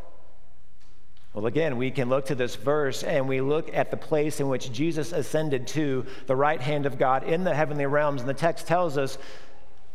Well, 1.34 1.46
again, 1.46 1.78
we 1.78 1.92
can 1.92 2.10
look 2.10 2.26
to 2.26 2.36
this 2.36 2.56
verse 2.56 3.04
and 3.04 3.28
we 3.28 3.42
look 3.42 3.74
at 3.74 3.90
the 3.90 3.98
place 3.98 4.40
in 4.40 4.48
which 4.50 4.72
Jesus 4.72 5.14
ascended 5.14 5.68
to 5.68 6.06
the 6.28 6.36
right 6.36 6.60
hand 6.60 6.86
of 6.86 6.98
God 6.98 7.24
in 7.24 7.44
the 7.44 7.54
heavenly 7.54 7.86
realms. 7.86 8.22
And 8.22 8.30
the 8.30 8.34
text 8.34 8.68
tells 8.68 8.98
us 8.98 9.18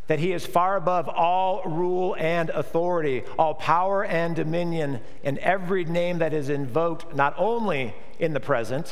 that 0.07 0.19
he 0.19 0.31
is 0.31 0.45
far 0.45 0.77
above 0.77 1.07
all 1.09 1.61
rule 1.63 2.15
and 2.17 2.49
authority, 2.49 3.23
all 3.37 3.53
power 3.53 4.03
and 4.03 4.35
dominion, 4.35 4.99
and 5.23 5.37
every 5.39 5.85
name 5.85 6.19
that 6.19 6.33
is 6.33 6.49
invoked, 6.49 7.13
not 7.13 7.35
only 7.37 7.93
in 8.17 8.33
the 8.33 8.39
present, 8.39 8.91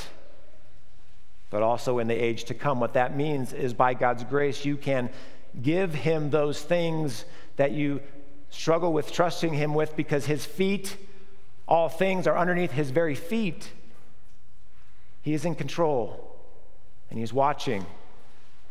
but 1.49 1.63
also 1.63 1.99
in 1.99 2.07
the 2.07 2.13
age 2.13 2.43
to 2.43 2.53
come. 2.53 2.79
What 2.79 2.93
that 2.93 3.15
means 3.15 3.53
is 3.53 3.73
by 3.73 3.93
God's 3.95 4.23
grace, 4.23 4.65
you 4.65 4.77
can 4.77 5.09
give 5.61 5.95
him 5.95 6.29
those 6.29 6.61
things 6.61 7.25
that 7.55 7.71
you 7.71 8.01
struggle 8.49 8.93
with 8.93 9.11
trusting 9.11 9.53
him 9.53 9.73
with 9.73 9.95
because 9.95 10.25
his 10.25 10.45
feet 10.45 10.97
all 11.67 11.89
things 11.89 12.27
are 12.27 12.37
underneath 12.37 12.71
his 12.71 12.91
very 12.91 13.15
feet. 13.15 13.71
He 15.21 15.33
is 15.33 15.45
in 15.45 15.55
control 15.55 16.35
and 17.09 17.17
he's 17.17 17.33
watching 17.33 17.85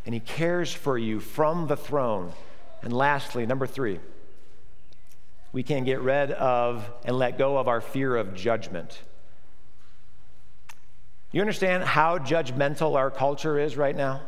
and 0.07 0.15
he 0.15 0.21
cares 0.21 0.73
for 0.73 0.97
you 0.97 1.19
from 1.19 1.67
the 1.67 1.77
throne. 1.77 2.33
And 2.83 2.93
lastly, 2.93 3.47
number 3.47 3.67
three, 3.67 3.99
we 5.53 5.63
can 5.63 5.85
get 5.85 6.01
rid 6.01 6.31
of 6.33 6.89
and 7.05 7.17
let 7.17 7.39
go 7.39 7.57
of 7.57 7.69
our 7.69 7.81
fear 7.81 8.17
of 8.17 8.35
judgment. 8.35 9.01
You 11.33 11.41
understand 11.41 11.83
how 11.83 12.19
judgmental 12.19 12.97
our 12.97 13.11
culture 13.11 13.59
is 13.59 13.77
right 13.77 13.97
now? 13.97 14.23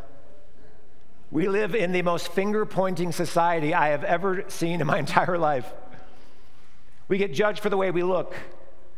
We 1.30 1.48
live 1.48 1.74
in 1.74 1.92
the 1.92 2.02
most 2.02 2.28
finger 2.28 2.64
pointing 2.64 3.12
society 3.12 3.74
I 3.74 3.88
have 3.88 4.04
ever 4.04 4.44
seen 4.48 4.80
in 4.80 4.86
my 4.86 4.98
entire 5.06 5.38
life. 5.38 5.72
We 7.08 7.18
get 7.18 7.34
judged 7.34 7.60
for 7.60 7.68
the 7.68 7.76
way 7.76 7.90
we 7.90 8.02
look. 8.02 8.34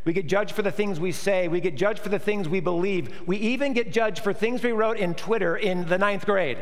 We 0.04 0.12
get 0.12 0.26
judged 0.26 0.52
for 0.52 0.62
the 0.62 0.70
things 0.70 0.98
we 0.98 1.12
say. 1.12 1.48
We 1.48 1.60
get 1.60 1.76
judged 1.76 2.00
for 2.00 2.08
the 2.08 2.18
things 2.18 2.48
we 2.48 2.60
believe. 2.60 3.26
We 3.26 3.36
even 3.38 3.72
get 3.72 3.92
judged 3.92 4.20
for 4.20 4.32
things 4.32 4.62
we 4.62 4.72
wrote 4.72 4.96
in 4.96 5.14
Twitter 5.14 5.56
in 5.56 5.86
the 5.86 5.98
ninth 5.98 6.24
grade. 6.24 6.58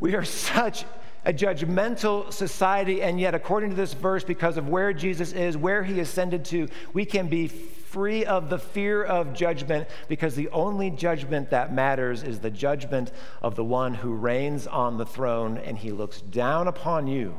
We 0.00 0.14
are 0.14 0.24
such 0.24 0.84
a 1.24 1.32
judgmental 1.32 2.32
society, 2.32 3.02
and 3.02 3.20
yet, 3.20 3.34
according 3.34 3.70
to 3.70 3.76
this 3.76 3.94
verse, 3.94 4.22
because 4.22 4.56
of 4.56 4.68
where 4.68 4.92
Jesus 4.92 5.32
is, 5.32 5.56
where 5.56 5.82
he 5.82 5.98
ascended 5.98 6.44
to, 6.46 6.68
we 6.92 7.04
can 7.04 7.26
be 7.26 7.50
free 7.96 8.26
of 8.26 8.50
the 8.50 8.58
fear 8.58 9.02
of 9.02 9.32
judgment 9.32 9.88
because 10.06 10.34
the 10.34 10.50
only 10.50 10.90
judgment 10.90 11.48
that 11.48 11.72
matters 11.72 12.22
is 12.22 12.40
the 12.40 12.50
judgment 12.50 13.10
of 13.40 13.54
the 13.54 13.64
one 13.64 13.94
who 13.94 14.12
reigns 14.12 14.66
on 14.66 14.98
the 14.98 15.06
throne, 15.06 15.56
and 15.56 15.78
he 15.78 15.90
looks 15.90 16.20
down 16.20 16.68
upon 16.68 17.06
you 17.06 17.34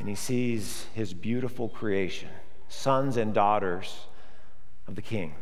and 0.00 0.08
he 0.08 0.16
sees 0.16 0.86
his 0.94 1.14
beautiful 1.14 1.68
creation, 1.68 2.28
sons 2.66 3.18
and 3.18 3.32
daughters 3.32 4.00
of 4.88 4.96
the 4.96 5.02
King. 5.02 5.36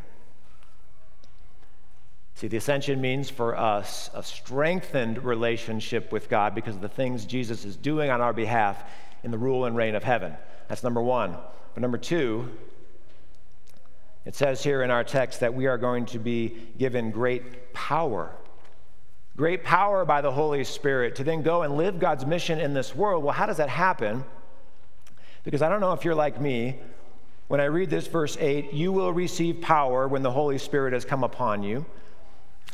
See, 2.35 2.47
the 2.47 2.57
ascension 2.57 3.01
means 3.01 3.27
for 3.27 3.57
us 3.57 4.11
a 4.13 4.21
strengthened 4.21 5.23
relationship 5.23 6.11
with 6.11 6.29
God 6.29 6.53
because 6.53 6.75
of 6.75 6.81
the 6.81 6.89
things 6.89 7.25
Jesus 7.25 7.65
is 7.65 7.75
doing 7.75 8.11
on 8.11 8.21
our 8.21 8.33
behalf 8.33 8.83
in 9.23 9.31
the 9.31 9.37
rule 9.39 9.65
and 9.65 9.75
reign 9.75 9.95
of 9.95 10.03
heaven. 10.03 10.37
That's 10.67 10.83
number 10.83 11.01
one. 11.01 11.35
But 11.73 11.81
number 11.81 11.97
two, 11.97 12.49
it 14.25 14.35
says 14.35 14.63
here 14.63 14.83
in 14.83 14.91
our 14.91 15.03
text 15.03 15.41
that 15.41 15.53
we 15.53 15.67
are 15.67 15.77
going 15.77 16.05
to 16.07 16.19
be 16.19 16.57
given 16.77 17.11
great 17.11 17.73
power. 17.73 18.31
Great 19.35 19.63
power 19.63 20.05
by 20.05 20.21
the 20.21 20.31
Holy 20.31 20.63
Spirit 20.63 21.15
to 21.15 21.23
then 21.23 21.41
go 21.41 21.63
and 21.63 21.75
live 21.75 21.99
God's 21.99 22.25
mission 22.25 22.59
in 22.59 22.73
this 22.73 22.95
world. 22.95 23.23
Well, 23.23 23.33
how 23.33 23.45
does 23.45 23.57
that 23.57 23.69
happen? 23.69 24.23
Because 25.43 25.61
I 25.61 25.69
don't 25.69 25.81
know 25.81 25.93
if 25.93 26.05
you're 26.05 26.15
like 26.15 26.39
me. 26.39 26.79
When 27.47 27.59
I 27.59 27.65
read 27.65 27.89
this 27.89 28.07
verse 28.07 28.37
8, 28.39 28.73
you 28.73 28.91
will 28.91 29.11
receive 29.11 29.59
power 29.59 30.07
when 30.07 30.23
the 30.23 30.31
Holy 30.31 30.57
Spirit 30.57 30.93
has 30.93 31.03
come 31.03 31.23
upon 31.23 31.63
you. 31.63 31.85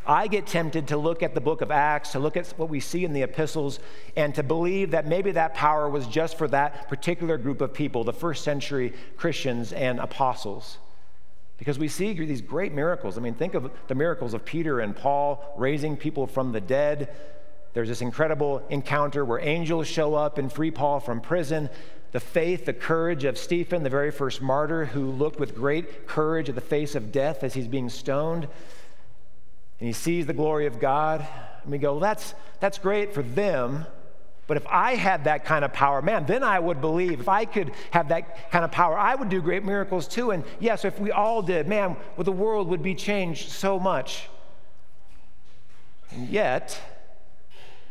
I 0.06 0.28
get 0.28 0.48
tempted 0.48 0.88
to 0.90 0.98
look 0.98 1.24
at 1.24 1.34
the 1.34 1.42
book 1.42 1.62
of 1.62 1.72
Acts, 1.72 2.12
to 2.12 2.20
look 2.20 2.38
at 2.38 2.48
what 2.58 2.70
we 2.70 2.80
see 2.80 3.06
in 3.06 3.14
the 3.14 3.24
epistles, 3.24 3.80
and 4.16 4.34
to 4.36 4.44
believe 4.44 4.92
that 4.92 5.08
maybe 5.08 5.32
that 5.32 5.54
power 5.54 5.90
was 5.90 6.08
just 6.08 6.38
for 6.38 6.48
that 6.50 6.88
particular 6.88 7.38
group 7.38 7.62
of 7.62 7.74
people, 7.74 8.04
the 8.04 8.14
first 8.14 8.44
century 8.44 8.94
Christians 9.18 9.74
and 9.74 10.00
apostles. 10.00 10.78
Because 11.60 11.78
we 11.78 11.90
see 11.90 12.14
these 12.14 12.42
great 12.42 12.74
miracles. 12.74 13.18
I 13.18 13.22
mean, 13.22 13.36
think 13.36 13.54
of 13.54 13.70
the 13.88 13.96
miracles 13.96 14.34
of 14.34 14.46
Peter 14.46 14.80
and 14.80 14.96
Paul 14.96 15.54
raising 15.58 15.98
people 15.98 16.26
from 16.26 16.54
the 16.54 16.62
dead. 16.62 17.14
There's 17.74 17.90
this 17.90 18.02
incredible 18.02 18.64
encounter 18.70 19.24
where 19.24 19.40
angels 19.40 19.88
show 19.88 20.16
up 20.16 20.38
and 20.38 20.52
free 20.52 20.72
Paul 20.72 21.00
from 21.02 21.22
prison 21.22 21.70
the 22.12 22.20
faith, 22.20 22.66
the 22.66 22.74
courage 22.74 23.24
of 23.24 23.38
Stephen, 23.38 23.84
the 23.84 23.90
very 23.90 24.12
first 24.12 24.42
martyr 24.42 24.86
who 24.86 25.12
looked 25.12 25.40
with 25.40 25.54
great 25.54 26.08
courage 26.08 26.50
at 26.50 26.56
the 26.56 26.62
face 26.62 26.96
of 26.96 27.12
death 27.12 27.44
as 27.44 27.54
he's 27.54 27.68
being 27.68 27.90
stoned. 27.90 28.46
And 29.80 29.88
he 29.88 29.94
sees 29.94 30.26
the 30.26 30.34
glory 30.34 30.66
of 30.66 30.80
God. 30.80 31.26
And 31.64 31.72
we 31.72 31.78
go, 31.78 31.92
well, 31.92 32.00
that's, 32.00 32.34
that's 32.60 32.80
great 32.80 33.14
for 33.14 33.22
them. 33.22 33.86
But 34.50 34.58
if 34.58 34.66
I 34.66 34.96
had 34.96 35.26
that 35.26 35.46
kind 35.46 35.64
of 35.64 35.72
power, 35.74 36.02
man, 36.02 36.26
then 36.26 36.44
I 36.44 36.60
would 36.60 36.82
believe. 36.82 37.20
If 37.20 37.30
I 37.30 37.46
could 37.46 37.72
have 37.92 38.08
that 38.08 38.50
kind 38.50 38.66
of 38.66 38.72
power, 38.72 38.98
I 38.98 39.14
would 39.14 39.30
do 39.30 39.44
great 39.44 39.64
miracles 39.64 40.08
too. 40.08 40.32
And 40.32 40.44
yes, 40.60 40.86
if 40.86 41.00
we 41.00 41.12
all 41.12 41.44
did, 41.44 41.68
man, 41.68 41.96
well, 42.18 42.24
the 42.24 42.32
world 42.32 42.68
would 42.70 42.82
be 42.82 42.96
changed 42.96 43.52
so 43.52 43.80
much. 43.80 44.28
And 46.10 46.28
yet, 46.30 46.82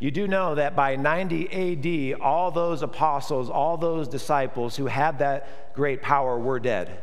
you 0.00 0.10
do 0.10 0.26
know 0.26 0.56
that 0.56 0.74
by 0.74 0.96
90 0.96 2.14
AD, 2.16 2.20
all 2.20 2.50
those 2.50 2.82
apostles, 2.82 3.48
all 3.48 3.76
those 3.76 4.08
disciples 4.08 4.74
who 4.74 4.86
had 4.86 5.20
that 5.20 5.74
great 5.76 6.02
power 6.02 6.36
were 6.36 6.58
dead. 6.58 6.98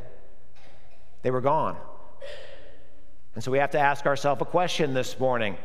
They 1.22 1.32
were 1.32 1.40
gone. 1.40 1.78
And 3.36 3.42
so 3.42 3.52
we 3.52 3.60
have 3.60 3.72
to 3.72 3.80
ask 3.80 4.06
ourselves 4.06 4.42
a 4.42 4.46
question 4.46 4.94
this 4.94 5.18
morning. 5.18 5.56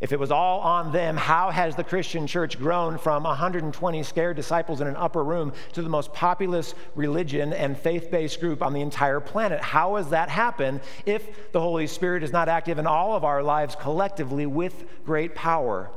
If 0.00 0.12
it 0.12 0.20
was 0.20 0.30
all 0.30 0.60
on 0.60 0.92
them, 0.92 1.16
how 1.16 1.50
has 1.50 1.74
the 1.74 1.82
Christian 1.82 2.28
church 2.28 2.56
grown 2.56 2.98
from 2.98 3.24
120 3.24 4.02
scared 4.04 4.36
disciples 4.36 4.80
in 4.80 4.86
an 4.86 4.94
upper 4.94 5.24
room 5.24 5.52
to 5.72 5.82
the 5.82 5.88
most 5.88 6.12
populous 6.12 6.74
religion 6.94 7.52
and 7.52 7.76
faith 7.76 8.08
based 8.08 8.38
group 8.38 8.62
on 8.62 8.72
the 8.72 8.80
entire 8.80 9.18
planet? 9.18 9.60
How 9.60 9.96
has 9.96 10.10
that 10.10 10.28
happened 10.28 10.82
if 11.04 11.50
the 11.50 11.60
Holy 11.60 11.88
Spirit 11.88 12.22
is 12.22 12.30
not 12.30 12.48
active 12.48 12.78
in 12.78 12.86
all 12.86 13.16
of 13.16 13.24
our 13.24 13.42
lives 13.42 13.74
collectively 13.74 14.46
with 14.46 14.84
great 15.04 15.34
power? 15.34 15.90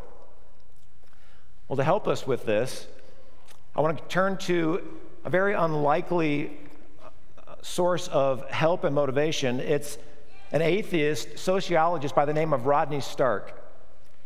Well, 1.67 1.77
to 1.77 1.83
help 1.83 2.07
us 2.07 2.25
with 2.25 2.43
this, 2.43 2.87
I 3.75 3.81
want 3.81 3.99
to 3.99 4.03
turn 4.05 4.37
to 4.37 4.81
a 5.25 5.29
very 5.29 5.53
unlikely 5.53 6.57
uh, 7.03 7.53
source 7.61 8.07
of 8.07 8.49
help 8.49 8.83
and 8.83 8.95
motivation. 8.95 9.59
It's 9.59 9.99
an 10.51 10.63
atheist 10.63 11.37
sociologist 11.37 12.15
by 12.15 12.25
the 12.25 12.33
name 12.33 12.51
of 12.51 12.65
Rodney 12.65 12.99
Stark. 12.99 13.60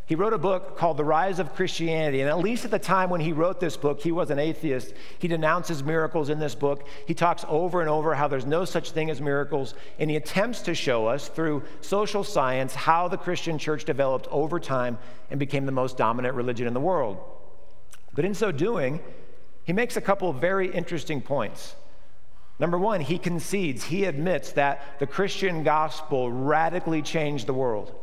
He 0.08 0.14
wrote 0.14 0.34
a 0.34 0.38
book 0.38 0.78
called 0.78 0.98
The 0.98 1.04
Rise 1.04 1.40
of 1.40 1.56
Christianity, 1.56 2.22
and 2.22 2.30
at 2.30 2.38
least 2.38 2.64
at 2.64 2.70
the 2.70 2.78
time 2.78 3.10
when 3.10 3.22
he 3.22 3.34
wrote 3.34 3.60
this 3.60 3.76
book, 3.76 4.02
he 4.02 4.12
was 4.12 4.30
an 4.30 4.38
atheist. 4.38 4.94
He 5.18 5.28
denounces 5.28 5.84
miracles 5.84 6.30
in 6.30 6.38
this 6.38 6.54
book. 6.54 6.88
He 7.08 7.16
talks 7.16 7.44
over 7.48 7.82
and 7.82 7.90
over 7.90 8.14
how 8.14 8.28
there's 8.28 8.46
no 8.46 8.66
such 8.66 8.92
thing 8.92 9.10
as 9.10 9.20
miracles, 9.20 9.74
and 9.98 10.12
he 10.12 10.16
attempts 10.16 10.62
to 10.64 10.76
show 10.76 11.08
us 11.08 11.28
through 11.28 11.64
social 11.82 12.24
science 12.24 12.76
how 12.76 13.08
the 13.08 13.18
Christian 13.18 13.58
church 13.58 13.84
developed 13.84 14.28
over 14.30 14.60
time 14.60 15.00
and 15.32 15.40
became 15.40 15.66
the 15.66 15.72
most 15.72 15.98
dominant 15.98 16.36
religion 16.36 16.68
in 16.68 16.76
the 16.76 16.80
world. 16.80 17.18
But 18.14 18.26
in 18.26 18.36
so 18.36 18.52
doing, 18.52 19.02
he 19.64 19.74
makes 19.74 19.98
a 19.98 20.02
couple 20.02 20.30
of 20.30 20.36
very 20.36 20.72
interesting 20.72 21.20
points. 21.20 21.76
Number 22.60 22.78
one, 22.78 23.02
he 23.02 23.18
concedes, 23.18 23.86
he 23.86 24.06
admits 24.06 24.52
that 24.52 25.00
the 25.00 25.08
Christian 25.08 25.64
gospel 25.64 26.32
radically 26.32 27.02
changed 27.02 27.48
the 27.48 27.54
world. 27.56 27.96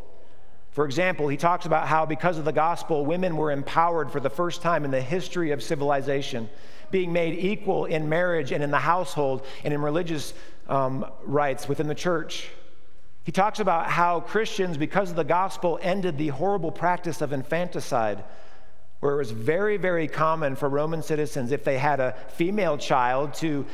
For 0.72 0.86
example, 0.86 1.28
he 1.28 1.36
talks 1.36 1.66
about 1.66 1.86
how 1.86 2.06
because 2.06 2.38
of 2.38 2.46
the 2.46 2.52
gospel, 2.52 3.04
women 3.04 3.36
were 3.36 3.50
empowered 3.50 4.10
for 4.10 4.20
the 4.20 4.30
first 4.30 4.62
time 4.62 4.84
in 4.84 4.90
the 4.90 5.02
history 5.02 5.50
of 5.50 5.62
civilization, 5.62 6.48
being 6.90 7.12
made 7.12 7.38
equal 7.38 7.84
in 7.84 8.08
marriage 8.08 8.52
and 8.52 8.64
in 8.64 8.70
the 8.70 8.78
household 8.78 9.44
and 9.64 9.74
in 9.74 9.82
religious 9.82 10.32
um, 10.68 11.04
rights 11.24 11.68
within 11.68 11.88
the 11.88 11.94
church. 11.94 12.48
He 13.24 13.32
talks 13.32 13.60
about 13.60 13.88
how 13.88 14.20
Christians, 14.20 14.78
because 14.78 15.10
of 15.10 15.16
the 15.16 15.24
gospel, 15.24 15.78
ended 15.82 16.16
the 16.16 16.28
horrible 16.28 16.72
practice 16.72 17.20
of 17.20 17.34
infanticide, 17.34 18.24
where 19.00 19.14
it 19.14 19.18
was 19.18 19.30
very, 19.30 19.76
very 19.76 20.08
common 20.08 20.56
for 20.56 20.68
Roman 20.68 21.02
citizens, 21.02 21.52
if 21.52 21.64
they 21.64 21.76
had 21.76 22.00
a 22.00 22.16
female 22.28 22.78
child, 22.78 23.34
to 23.34 23.66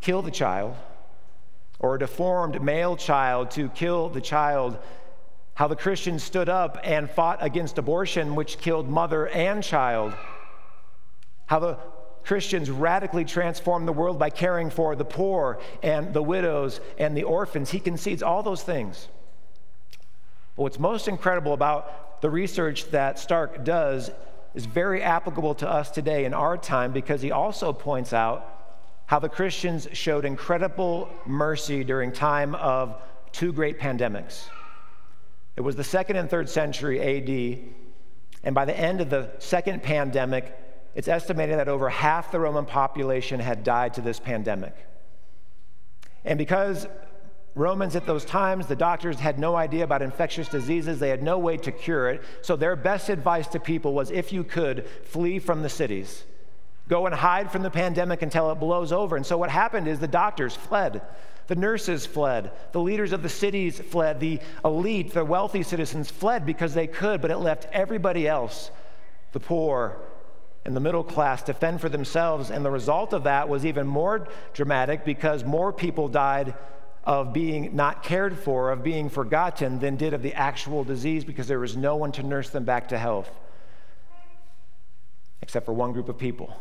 kill 0.00 0.22
the 0.22 0.30
child, 0.30 0.76
or 1.80 1.96
a 1.96 1.98
deformed 1.98 2.62
male 2.62 2.96
child, 2.96 3.50
to 3.50 3.68
kill 3.70 4.08
the 4.08 4.20
child. 4.20 4.78
How 5.54 5.68
the 5.68 5.76
Christians 5.76 6.24
stood 6.24 6.48
up 6.48 6.78
and 6.82 7.08
fought 7.08 7.38
against 7.40 7.78
abortion, 7.78 8.34
which 8.34 8.58
killed 8.58 8.88
mother 8.88 9.28
and 9.28 9.62
child. 9.62 10.14
How 11.46 11.60
the 11.60 11.78
Christians 12.24 12.70
radically 12.70 13.24
transformed 13.24 13.86
the 13.86 13.92
world 13.92 14.18
by 14.18 14.30
caring 14.30 14.70
for 14.70 14.96
the 14.96 15.04
poor 15.04 15.60
and 15.82 16.12
the 16.12 16.22
widows 16.22 16.80
and 16.98 17.16
the 17.16 17.22
orphans. 17.22 17.70
He 17.70 17.78
concedes 17.78 18.22
all 18.22 18.42
those 18.42 18.62
things. 18.62 19.08
But 20.56 20.62
what's 20.62 20.78
most 20.78 21.06
incredible 21.06 21.52
about 21.52 22.20
the 22.20 22.30
research 22.30 22.90
that 22.90 23.18
Stark 23.18 23.64
does 23.64 24.10
is 24.54 24.66
very 24.66 25.02
applicable 25.02 25.54
to 25.56 25.68
us 25.68 25.90
today 25.90 26.24
in 26.24 26.32
our 26.32 26.56
time 26.56 26.92
because 26.92 27.20
he 27.20 27.30
also 27.30 27.72
points 27.72 28.12
out 28.12 28.50
how 29.06 29.18
the 29.18 29.28
Christians 29.28 29.86
showed 29.92 30.24
incredible 30.24 31.10
mercy 31.26 31.84
during 31.84 32.10
time 32.10 32.54
of 32.54 33.00
two 33.32 33.52
great 33.52 33.78
pandemics. 33.78 34.48
It 35.56 35.60
was 35.60 35.76
the 35.76 35.84
second 35.84 36.16
and 36.16 36.28
third 36.28 36.48
century 36.48 37.00
AD, 37.00 37.60
and 38.42 38.54
by 38.54 38.64
the 38.64 38.78
end 38.78 39.00
of 39.00 39.10
the 39.10 39.30
second 39.38 39.82
pandemic, 39.82 40.58
it's 40.94 41.08
estimated 41.08 41.58
that 41.58 41.68
over 41.68 41.88
half 41.88 42.30
the 42.30 42.40
Roman 42.40 42.64
population 42.64 43.40
had 43.40 43.64
died 43.64 43.94
to 43.94 44.00
this 44.00 44.20
pandemic. 44.20 44.74
And 46.24 46.38
because 46.38 46.86
Romans 47.54 47.94
at 47.94 48.06
those 48.06 48.24
times, 48.24 48.66
the 48.66 48.76
doctors 48.76 49.18
had 49.20 49.38
no 49.38 49.54
idea 49.54 49.84
about 49.84 50.02
infectious 50.02 50.48
diseases, 50.48 50.98
they 50.98 51.08
had 51.08 51.22
no 51.22 51.38
way 51.38 51.56
to 51.58 51.70
cure 51.70 52.08
it. 52.10 52.22
So 52.42 52.56
their 52.56 52.74
best 52.74 53.08
advice 53.08 53.46
to 53.48 53.60
people 53.60 53.94
was 53.94 54.10
if 54.10 54.32
you 54.32 54.42
could, 54.42 54.88
flee 55.04 55.38
from 55.38 55.62
the 55.62 55.68
cities. 55.68 56.24
Go 56.88 57.06
and 57.06 57.14
hide 57.14 57.50
from 57.50 57.62
the 57.62 57.70
pandemic 57.70 58.22
until 58.22 58.50
it 58.50 58.56
blows 58.56 58.92
over. 58.92 59.16
And 59.16 59.24
so 59.24 59.38
what 59.38 59.50
happened 59.50 59.88
is 59.88 60.00
the 60.00 60.08
doctors 60.08 60.54
fled. 60.54 61.00
The 61.46 61.56
nurses 61.56 62.06
fled. 62.06 62.52
The 62.72 62.80
leaders 62.80 63.12
of 63.12 63.22
the 63.22 63.28
cities 63.28 63.78
fled. 63.78 64.20
The 64.20 64.40
elite, 64.64 65.12
the 65.12 65.24
wealthy 65.24 65.62
citizens 65.62 66.10
fled 66.10 66.46
because 66.46 66.74
they 66.74 66.86
could, 66.86 67.20
but 67.20 67.30
it 67.30 67.38
left 67.38 67.68
everybody 67.72 68.26
else, 68.26 68.70
the 69.32 69.40
poor, 69.40 69.98
and 70.64 70.74
the 70.74 70.80
middle 70.80 71.04
class 71.04 71.42
to 71.42 71.54
fend 71.54 71.80
for 71.80 71.88
themselves. 71.88 72.50
And 72.50 72.64
the 72.64 72.70
result 72.70 73.12
of 73.12 73.24
that 73.24 73.48
was 73.48 73.66
even 73.66 73.86
more 73.86 74.26
dramatic 74.54 75.04
because 75.04 75.44
more 75.44 75.72
people 75.72 76.08
died 76.08 76.54
of 77.04 77.34
being 77.34 77.76
not 77.76 78.02
cared 78.02 78.38
for, 78.38 78.70
of 78.70 78.82
being 78.82 79.10
forgotten, 79.10 79.78
than 79.78 79.96
did 79.96 80.14
of 80.14 80.22
the 80.22 80.32
actual 80.32 80.84
disease 80.84 81.22
because 81.24 81.46
there 81.46 81.58
was 81.58 81.76
no 81.76 81.96
one 81.96 82.12
to 82.12 82.22
nurse 82.22 82.48
them 82.48 82.64
back 82.64 82.88
to 82.88 82.98
health, 82.98 83.30
except 85.42 85.66
for 85.66 85.74
one 85.74 85.92
group 85.92 86.08
of 86.08 86.16
people. 86.16 86.56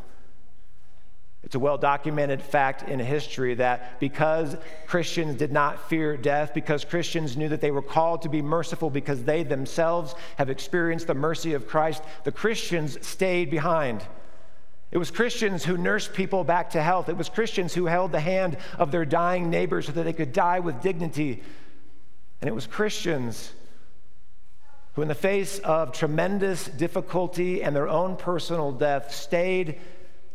It's 1.44 1.56
a 1.56 1.60
well 1.60 1.78
documented 1.78 2.42
fact 2.42 2.88
in 2.88 3.00
history 3.00 3.56
that 3.56 4.00
because 4.00 4.56
Christians 4.88 5.36
did 5.36 5.52
not 5.52 5.90
fear 5.90 6.16
death, 6.16 6.54
because 6.54 6.86
Christians 6.86 7.36
knew 7.36 7.50
that 7.50 7.60
they 7.60 7.72
were 7.72 7.82
called 7.82 8.22
to 8.22 8.30
be 8.30 8.42
merciful 8.42 8.90
because 8.90 9.24
they 9.24 9.44
themselves 9.44 10.16
have 10.38 10.50
experienced 10.50 11.08
the 11.08 11.14
mercy 11.14 11.54
of 11.54 11.68
Christ, 11.68 12.02
the 12.24 12.32
Christians 12.32 12.98
stayed 13.06 13.52
behind. 13.52 14.04
It 14.92 15.00
was 15.00 15.12
Christians 15.12 15.66
who 15.66 15.76
nursed 15.76 16.14
people 16.14 16.44
back 16.44 16.70
to 16.72 16.82
health. 16.82 17.10
It 17.10 17.18
was 17.18 17.28
Christians 17.28 17.74
who 17.74 17.88
held 17.88 18.12
the 18.12 18.20
hand 18.20 18.58
of 18.78 18.92
their 18.92 19.06
dying 19.06 19.50
neighbors 19.50 19.88
so 19.88 19.92
that 19.94 20.04
they 20.04 20.14
could 20.14 20.32
die 20.32 20.60
with 20.60 20.82
dignity. 20.82 21.44
And 22.40 22.48
it 22.48 22.54
was 22.54 22.68
Christians 22.68 23.52
who, 24.94 25.02
in 25.02 25.08
the 25.08 25.16
face 25.16 25.58
of 25.60 25.92
tremendous 25.92 26.68
difficulty 26.68 27.64
and 27.64 27.76
their 27.76 27.90
own 27.90 28.16
personal 28.16 28.72
death, 28.72 29.14
stayed 29.14 29.80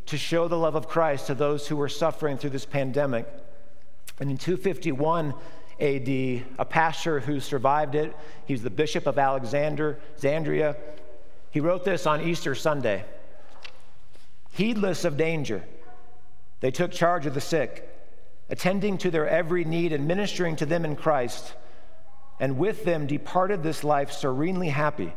to 0.09 0.17
show 0.17 0.49
the 0.49 0.57
love 0.57 0.75
of 0.75 0.89
Christ 0.89 1.27
to 1.27 1.35
those 1.35 1.69
who 1.69 1.77
were 1.77 1.89
suffering 1.89 2.39
through 2.39 2.51
this 2.51 2.65
pandemic. 2.65 3.27
And 4.19 4.31
in 4.31 4.39
251 4.39 5.35
AD, 5.81 6.09
a 6.09 6.67
pastor 6.69 7.21
who 7.21 7.41
survived 7.41 7.95
it, 7.95 8.17
he's 8.47 8.63
the 8.63 8.71
bishop 8.71 9.07
of 9.07 9.19
Alexander, 9.19 9.99
Xandria, 10.19 10.77
he 11.51 11.61
wrote 11.61 11.85
this 11.85 12.07
on 12.07 12.23
Easter 12.23 12.55
Sunday. 12.55 13.05
Heedless 14.53 15.05
of 15.05 15.19
danger, 15.19 15.63
they 16.61 16.71
took 16.71 16.91
charge 16.91 17.27
of 17.27 17.35
the 17.35 17.41
sick, 17.41 17.87
attending 18.49 18.97
to 18.99 19.11
their 19.11 19.29
every 19.29 19.65
need 19.65 19.93
and 19.93 20.09
ministering 20.09 20.57
to 20.57 20.67
them 20.67 20.87
in 20.87 20.97
Christ, 20.97 21.53
and 22.41 22.57
with 22.57 22.85
them 22.85 23.07
departed 23.07 23.63
this 23.63 23.85
life 23.85 24.11
serenely 24.11 24.71
happy 24.71 25.13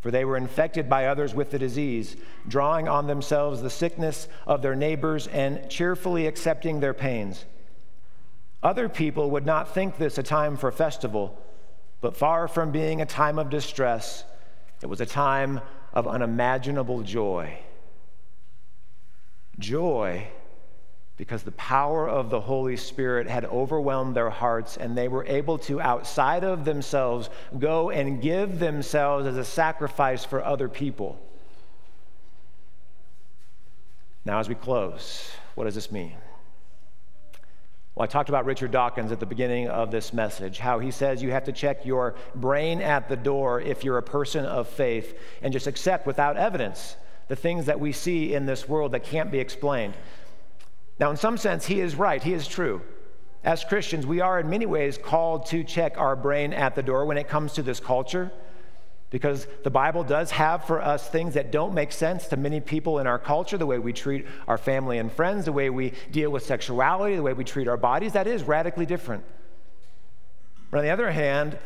for 0.00 0.10
they 0.10 0.24
were 0.24 0.36
infected 0.36 0.88
by 0.88 1.06
others 1.06 1.34
with 1.34 1.50
the 1.50 1.58
disease, 1.58 2.16
drawing 2.46 2.88
on 2.88 3.06
themselves 3.06 3.60
the 3.60 3.70
sickness 3.70 4.28
of 4.46 4.62
their 4.62 4.76
neighbors 4.76 5.26
and 5.28 5.68
cheerfully 5.68 6.26
accepting 6.26 6.80
their 6.80 6.94
pains. 6.94 7.44
Other 8.62 8.88
people 8.88 9.30
would 9.30 9.46
not 9.46 9.74
think 9.74 9.98
this 9.98 10.18
a 10.18 10.22
time 10.22 10.56
for 10.56 10.70
festival, 10.70 11.36
but 12.00 12.16
far 12.16 12.48
from 12.48 12.70
being 12.70 13.00
a 13.00 13.06
time 13.06 13.38
of 13.38 13.50
distress, 13.50 14.24
it 14.82 14.86
was 14.86 15.00
a 15.00 15.06
time 15.06 15.60
of 15.92 16.06
unimaginable 16.06 17.02
joy. 17.02 17.58
Joy 19.58 20.28
because 21.18 21.42
the 21.42 21.52
power 21.52 22.08
of 22.08 22.30
the 22.30 22.40
Holy 22.40 22.76
Spirit 22.76 23.28
had 23.28 23.44
overwhelmed 23.44 24.14
their 24.14 24.30
hearts, 24.30 24.76
and 24.76 24.96
they 24.96 25.08
were 25.08 25.26
able 25.26 25.58
to, 25.58 25.80
outside 25.80 26.44
of 26.44 26.64
themselves, 26.64 27.28
go 27.58 27.90
and 27.90 28.22
give 28.22 28.60
themselves 28.60 29.26
as 29.26 29.36
a 29.36 29.44
sacrifice 29.44 30.24
for 30.24 30.42
other 30.42 30.68
people. 30.68 31.20
Now, 34.24 34.38
as 34.38 34.48
we 34.48 34.54
close, 34.54 35.28
what 35.56 35.64
does 35.64 35.74
this 35.74 35.90
mean? 35.90 36.14
Well, 37.96 38.04
I 38.04 38.06
talked 38.06 38.28
about 38.28 38.44
Richard 38.44 38.70
Dawkins 38.70 39.10
at 39.10 39.18
the 39.18 39.26
beginning 39.26 39.68
of 39.68 39.90
this 39.90 40.12
message, 40.12 40.60
how 40.60 40.78
he 40.78 40.92
says 40.92 41.20
you 41.20 41.32
have 41.32 41.44
to 41.44 41.52
check 41.52 41.84
your 41.84 42.14
brain 42.36 42.80
at 42.80 43.08
the 43.08 43.16
door 43.16 43.60
if 43.60 43.82
you're 43.82 43.98
a 43.98 44.02
person 44.04 44.44
of 44.44 44.68
faith 44.68 45.18
and 45.42 45.52
just 45.52 45.66
accept 45.66 46.06
without 46.06 46.36
evidence 46.36 46.94
the 47.26 47.34
things 47.34 47.66
that 47.66 47.80
we 47.80 47.90
see 47.92 48.34
in 48.34 48.46
this 48.46 48.68
world 48.68 48.92
that 48.92 49.02
can't 49.02 49.32
be 49.32 49.40
explained. 49.40 49.94
Now, 50.98 51.10
in 51.10 51.16
some 51.16 51.36
sense, 51.36 51.66
he 51.66 51.80
is 51.80 51.94
right, 51.94 52.22
he 52.22 52.32
is 52.32 52.46
true. 52.46 52.82
As 53.44 53.64
Christians, 53.64 54.04
we 54.04 54.20
are 54.20 54.40
in 54.40 54.50
many 54.50 54.66
ways 54.66 54.98
called 54.98 55.46
to 55.46 55.62
check 55.62 55.96
our 55.96 56.16
brain 56.16 56.52
at 56.52 56.74
the 56.74 56.82
door 56.82 57.06
when 57.06 57.16
it 57.16 57.28
comes 57.28 57.52
to 57.54 57.62
this 57.62 57.78
culture, 57.78 58.32
because 59.10 59.46
the 59.64 59.70
Bible 59.70 60.04
does 60.04 60.30
have 60.32 60.64
for 60.64 60.82
us 60.82 61.08
things 61.08 61.34
that 61.34 61.50
don't 61.50 61.72
make 61.72 61.92
sense 61.92 62.26
to 62.26 62.36
many 62.36 62.60
people 62.60 62.98
in 62.98 63.06
our 63.06 63.18
culture 63.18 63.56
the 63.56 63.64
way 63.64 63.78
we 63.78 63.92
treat 63.92 64.26
our 64.46 64.58
family 64.58 64.98
and 64.98 65.10
friends, 65.10 65.44
the 65.44 65.52
way 65.52 65.70
we 65.70 65.92
deal 66.10 66.30
with 66.30 66.42
sexuality, 66.42 67.16
the 67.16 67.22
way 67.22 67.32
we 67.32 67.44
treat 67.44 67.68
our 67.68 67.76
bodies. 67.76 68.12
That 68.12 68.26
is 68.26 68.42
radically 68.42 68.84
different. 68.84 69.24
But 70.70 70.78
on 70.78 70.84
the 70.84 70.90
other 70.90 71.10
hand, 71.10 71.58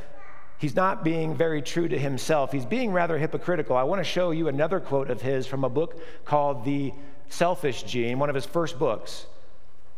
he's 0.58 0.76
not 0.76 1.02
being 1.02 1.34
very 1.34 1.62
true 1.62 1.88
to 1.88 1.98
himself. 1.98 2.52
He's 2.52 2.66
being 2.66 2.92
rather 2.92 3.18
hypocritical. 3.18 3.76
I 3.76 3.82
want 3.82 3.98
to 3.98 4.04
show 4.04 4.30
you 4.30 4.46
another 4.46 4.78
quote 4.78 5.10
of 5.10 5.22
his 5.22 5.46
from 5.46 5.64
a 5.64 5.68
book 5.68 6.00
called 6.24 6.64
The 6.64 6.92
Selfish 7.32 7.84
Gene, 7.84 8.18
one 8.18 8.28
of 8.28 8.34
his 8.34 8.44
first 8.44 8.78
books, 8.78 9.24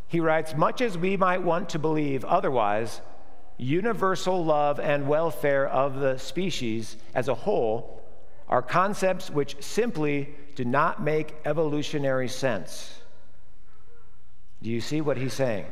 he 0.07 0.21
writes 0.21 0.55
Much 0.55 0.81
as 0.81 0.97
we 0.97 1.17
might 1.17 1.43
want 1.43 1.71
to 1.71 1.81
believe 1.81 2.25
otherwise, 2.25 3.01
universal 3.59 4.45
love 4.45 4.79
and 4.79 5.09
welfare 5.09 5.67
of 5.67 5.99
the 5.99 6.17
species 6.17 6.97
as 7.13 7.27
a 7.27 7.35
whole 7.35 8.01
are 8.49 8.63
concepts 8.63 9.31
which 9.31 9.61
simply 9.61 10.33
do 10.55 10.65
not 10.65 11.03
make 11.03 11.35
evolutionary 11.45 12.29
sense. 12.29 13.01
Do 14.63 14.71
you 14.71 14.81
see 14.81 15.01
what 15.01 15.17
he's 15.17 15.35
saying? 15.35 15.67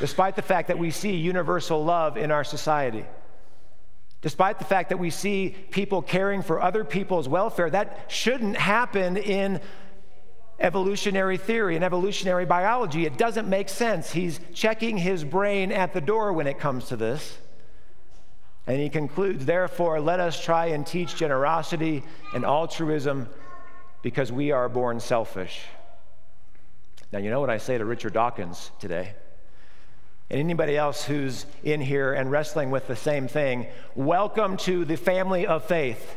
Despite 0.00 0.34
the 0.34 0.42
fact 0.42 0.66
that 0.68 0.78
we 0.78 0.90
see 0.90 1.14
universal 1.14 1.84
love 1.84 2.16
in 2.16 2.32
our 2.32 2.42
society, 2.42 3.06
despite 4.22 4.58
the 4.58 4.64
fact 4.64 4.88
that 4.88 4.98
we 4.98 5.10
see 5.10 5.50
people 5.70 6.02
caring 6.02 6.42
for 6.42 6.60
other 6.60 6.82
people's 6.82 7.28
welfare, 7.28 7.70
that 7.70 8.06
shouldn't 8.08 8.56
happen 8.56 9.16
in 9.16 9.60
evolutionary 10.58 11.36
theory 11.36 11.76
and 11.76 11.84
evolutionary 11.84 12.46
biology. 12.46 13.06
It 13.06 13.18
doesn't 13.18 13.48
make 13.48 13.68
sense. 13.68 14.12
He's 14.12 14.40
checking 14.54 14.96
his 14.96 15.24
brain 15.24 15.70
at 15.72 15.92
the 15.92 16.00
door 16.00 16.32
when 16.32 16.46
it 16.46 16.58
comes 16.58 16.86
to 16.88 16.96
this. 16.96 17.38
And 18.66 18.80
he 18.80 18.88
concludes, 18.88 19.44
therefore, 19.44 20.00
let 20.00 20.18
us 20.18 20.42
try 20.42 20.66
and 20.66 20.86
teach 20.86 21.16
generosity 21.16 22.02
and 22.34 22.44
altruism 22.44 23.28
because 24.02 24.32
we 24.32 24.50
are 24.50 24.68
born 24.68 24.98
selfish. 24.98 25.62
Now, 27.12 27.20
you 27.20 27.30
know 27.30 27.40
what 27.40 27.50
I 27.50 27.58
say 27.58 27.78
to 27.78 27.84
Richard 27.84 28.12
Dawkins 28.12 28.72
today? 28.80 29.14
And 30.28 30.40
anybody 30.40 30.76
else 30.76 31.04
who's 31.04 31.46
in 31.62 31.80
here 31.80 32.12
and 32.12 32.30
wrestling 32.30 32.72
with 32.72 32.88
the 32.88 32.96
same 32.96 33.28
thing, 33.28 33.66
welcome 33.94 34.56
to 34.58 34.84
the 34.84 34.96
family 34.96 35.46
of 35.46 35.64
faith. 35.64 36.16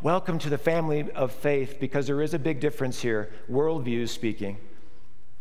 Welcome 0.00 0.38
to 0.40 0.48
the 0.48 0.58
family 0.58 1.10
of 1.10 1.32
faith 1.32 1.78
because 1.80 2.06
there 2.06 2.22
is 2.22 2.32
a 2.32 2.38
big 2.38 2.60
difference 2.60 3.02
here, 3.02 3.30
worldviews 3.50 4.10
speaking. 4.10 4.56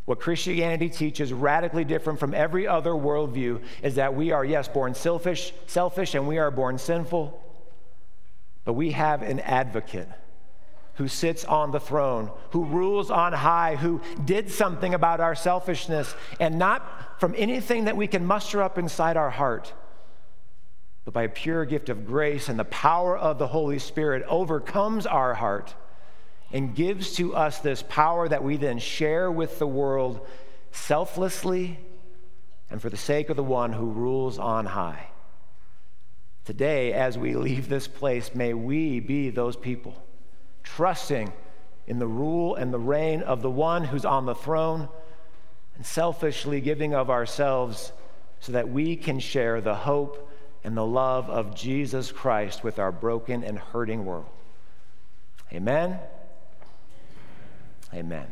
What 0.05 0.19
Christianity 0.19 0.89
teaches, 0.89 1.31
radically 1.31 1.85
different 1.85 2.19
from 2.19 2.33
every 2.33 2.67
other 2.67 2.89
worldview, 2.89 3.61
is 3.83 3.95
that 3.95 4.15
we 4.15 4.31
are, 4.31 4.43
yes, 4.43 4.67
born 4.67 4.95
selfish, 4.95 5.53
selfish, 5.67 6.15
and 6.15 6.27
we 6.27 6.39
are 6.39 6.49
born 6.49 6.79
sinful, 6.79 7.39
but 8.65 8.73
we 8.73 8.91
have 8.91 9.21
an 9.21 9.41
advocate 9.41 10.09
who 10.95 11.07
sits 11.07 11.45
on 11.45 11.69
the 11.69 11.79
throne, 11.79 12.31
who 12.49 12.65
rules 12.65 13.11
on 13.11 13.33
high, 13.33 13.75
who 13.75 14.01
did 14.25 14.49
something 14.49 14.95
about 14.95 15.19
our 15.19 15.35
selfishness, 15.35 16.15
and 16.39 16.57
not 16.57 17.19
from 17.19 17.35
anything 17.37 17.85
that 17.85 17.95
we 17.95 18.07
can 18.07 18.25
muster 18.25 18.63
up 18.63 18.79
inside 18.79 19.17
our 19.17 19.29
heart, 19.29 19.71
but 21.07 21.13
by 21.13 21.23
a 21.23 21.29
pure 21.29 21.63
gift 21.63 21.87
of 21.87 22.05
grace 22.05 22.49
and 22.49 22.59
the 22.59 22.65
power 22.65 23.17
of 23.17 23.39
the 23.39 23.47
Holy 23.47 23.79
Spirit 23.79 24.25
overcomes 24.27 25.05
our 25.05 25.33
heart 25.33 25.73
and 26.51 26.75
gives 26.75 27.15
to 27.15 27.33
us 27.33 27.59
this 27.59 27.81
power 27.81 28.27
that 28.27 28.43
we 28.43 28.57
then 28.57 28.77
share 28.77 29.31
with 29.31 29.57
the 29.57 29.65
world 29.65 30.27
selflessly 30.71 31.79
and 32.69 32.81
for 32.81 32.89
the 32.89 32.97
sake 32.97 33.29
of 33.29 33.37
the 33.37 33.43
one 33.43 33.71
who 33.71 33.85
rules 33.85 34.37
on 34.37 34.65
high. 34.65 35.07
Today, 36.43 36.91
as 36.91 37.17
we 37.17 37.35
leave 37.35 37.69
this 37.69 37.87
place, 37.87 38.35
may 38.35 38.53
we 38.53 38.99
be 38.99 39.29
those 39.29 39.55
people 39.55 40.03
trusting 40.61 41.31
in 41.87 41.99
the 41.99 42.07
rule 42.07 42.55
and 42.55 42.73
the 42.73 42.79
reign 42.79 43.21
of 43.21 43.41
the 43.41 43.49
one 43.49 43.85
who's 43.85 44.03
on 44.03 44.25
the 44.25 44.35
throne 44.35 44.89
and 45.77 45.85
selfishly 45.85 46.59
giving 46.59 46.93
of 46.93 47.09
ourselves 47.09 47.93
so 48.41 48.51
that 48.51 48.67
we 48.67 48.97
can 48.97 49.19
share 49.19 49.61
the 49.61 49.73
hope 49.73 50.25
and 50.63 50.75
the 50.75 50.85
love 50.85 51.29
of 51.29 51.55
Jesus 51.55 52.11
Christ 52.11 52.63
with 52.63 52.79
our 52.79 52.91
broken 52.91 53.43
and 53.43 53.57
hurting 53.57 54.05
world. 54.05 54.29
Amen. 55.53 55.99
Amen. 57.93 58.27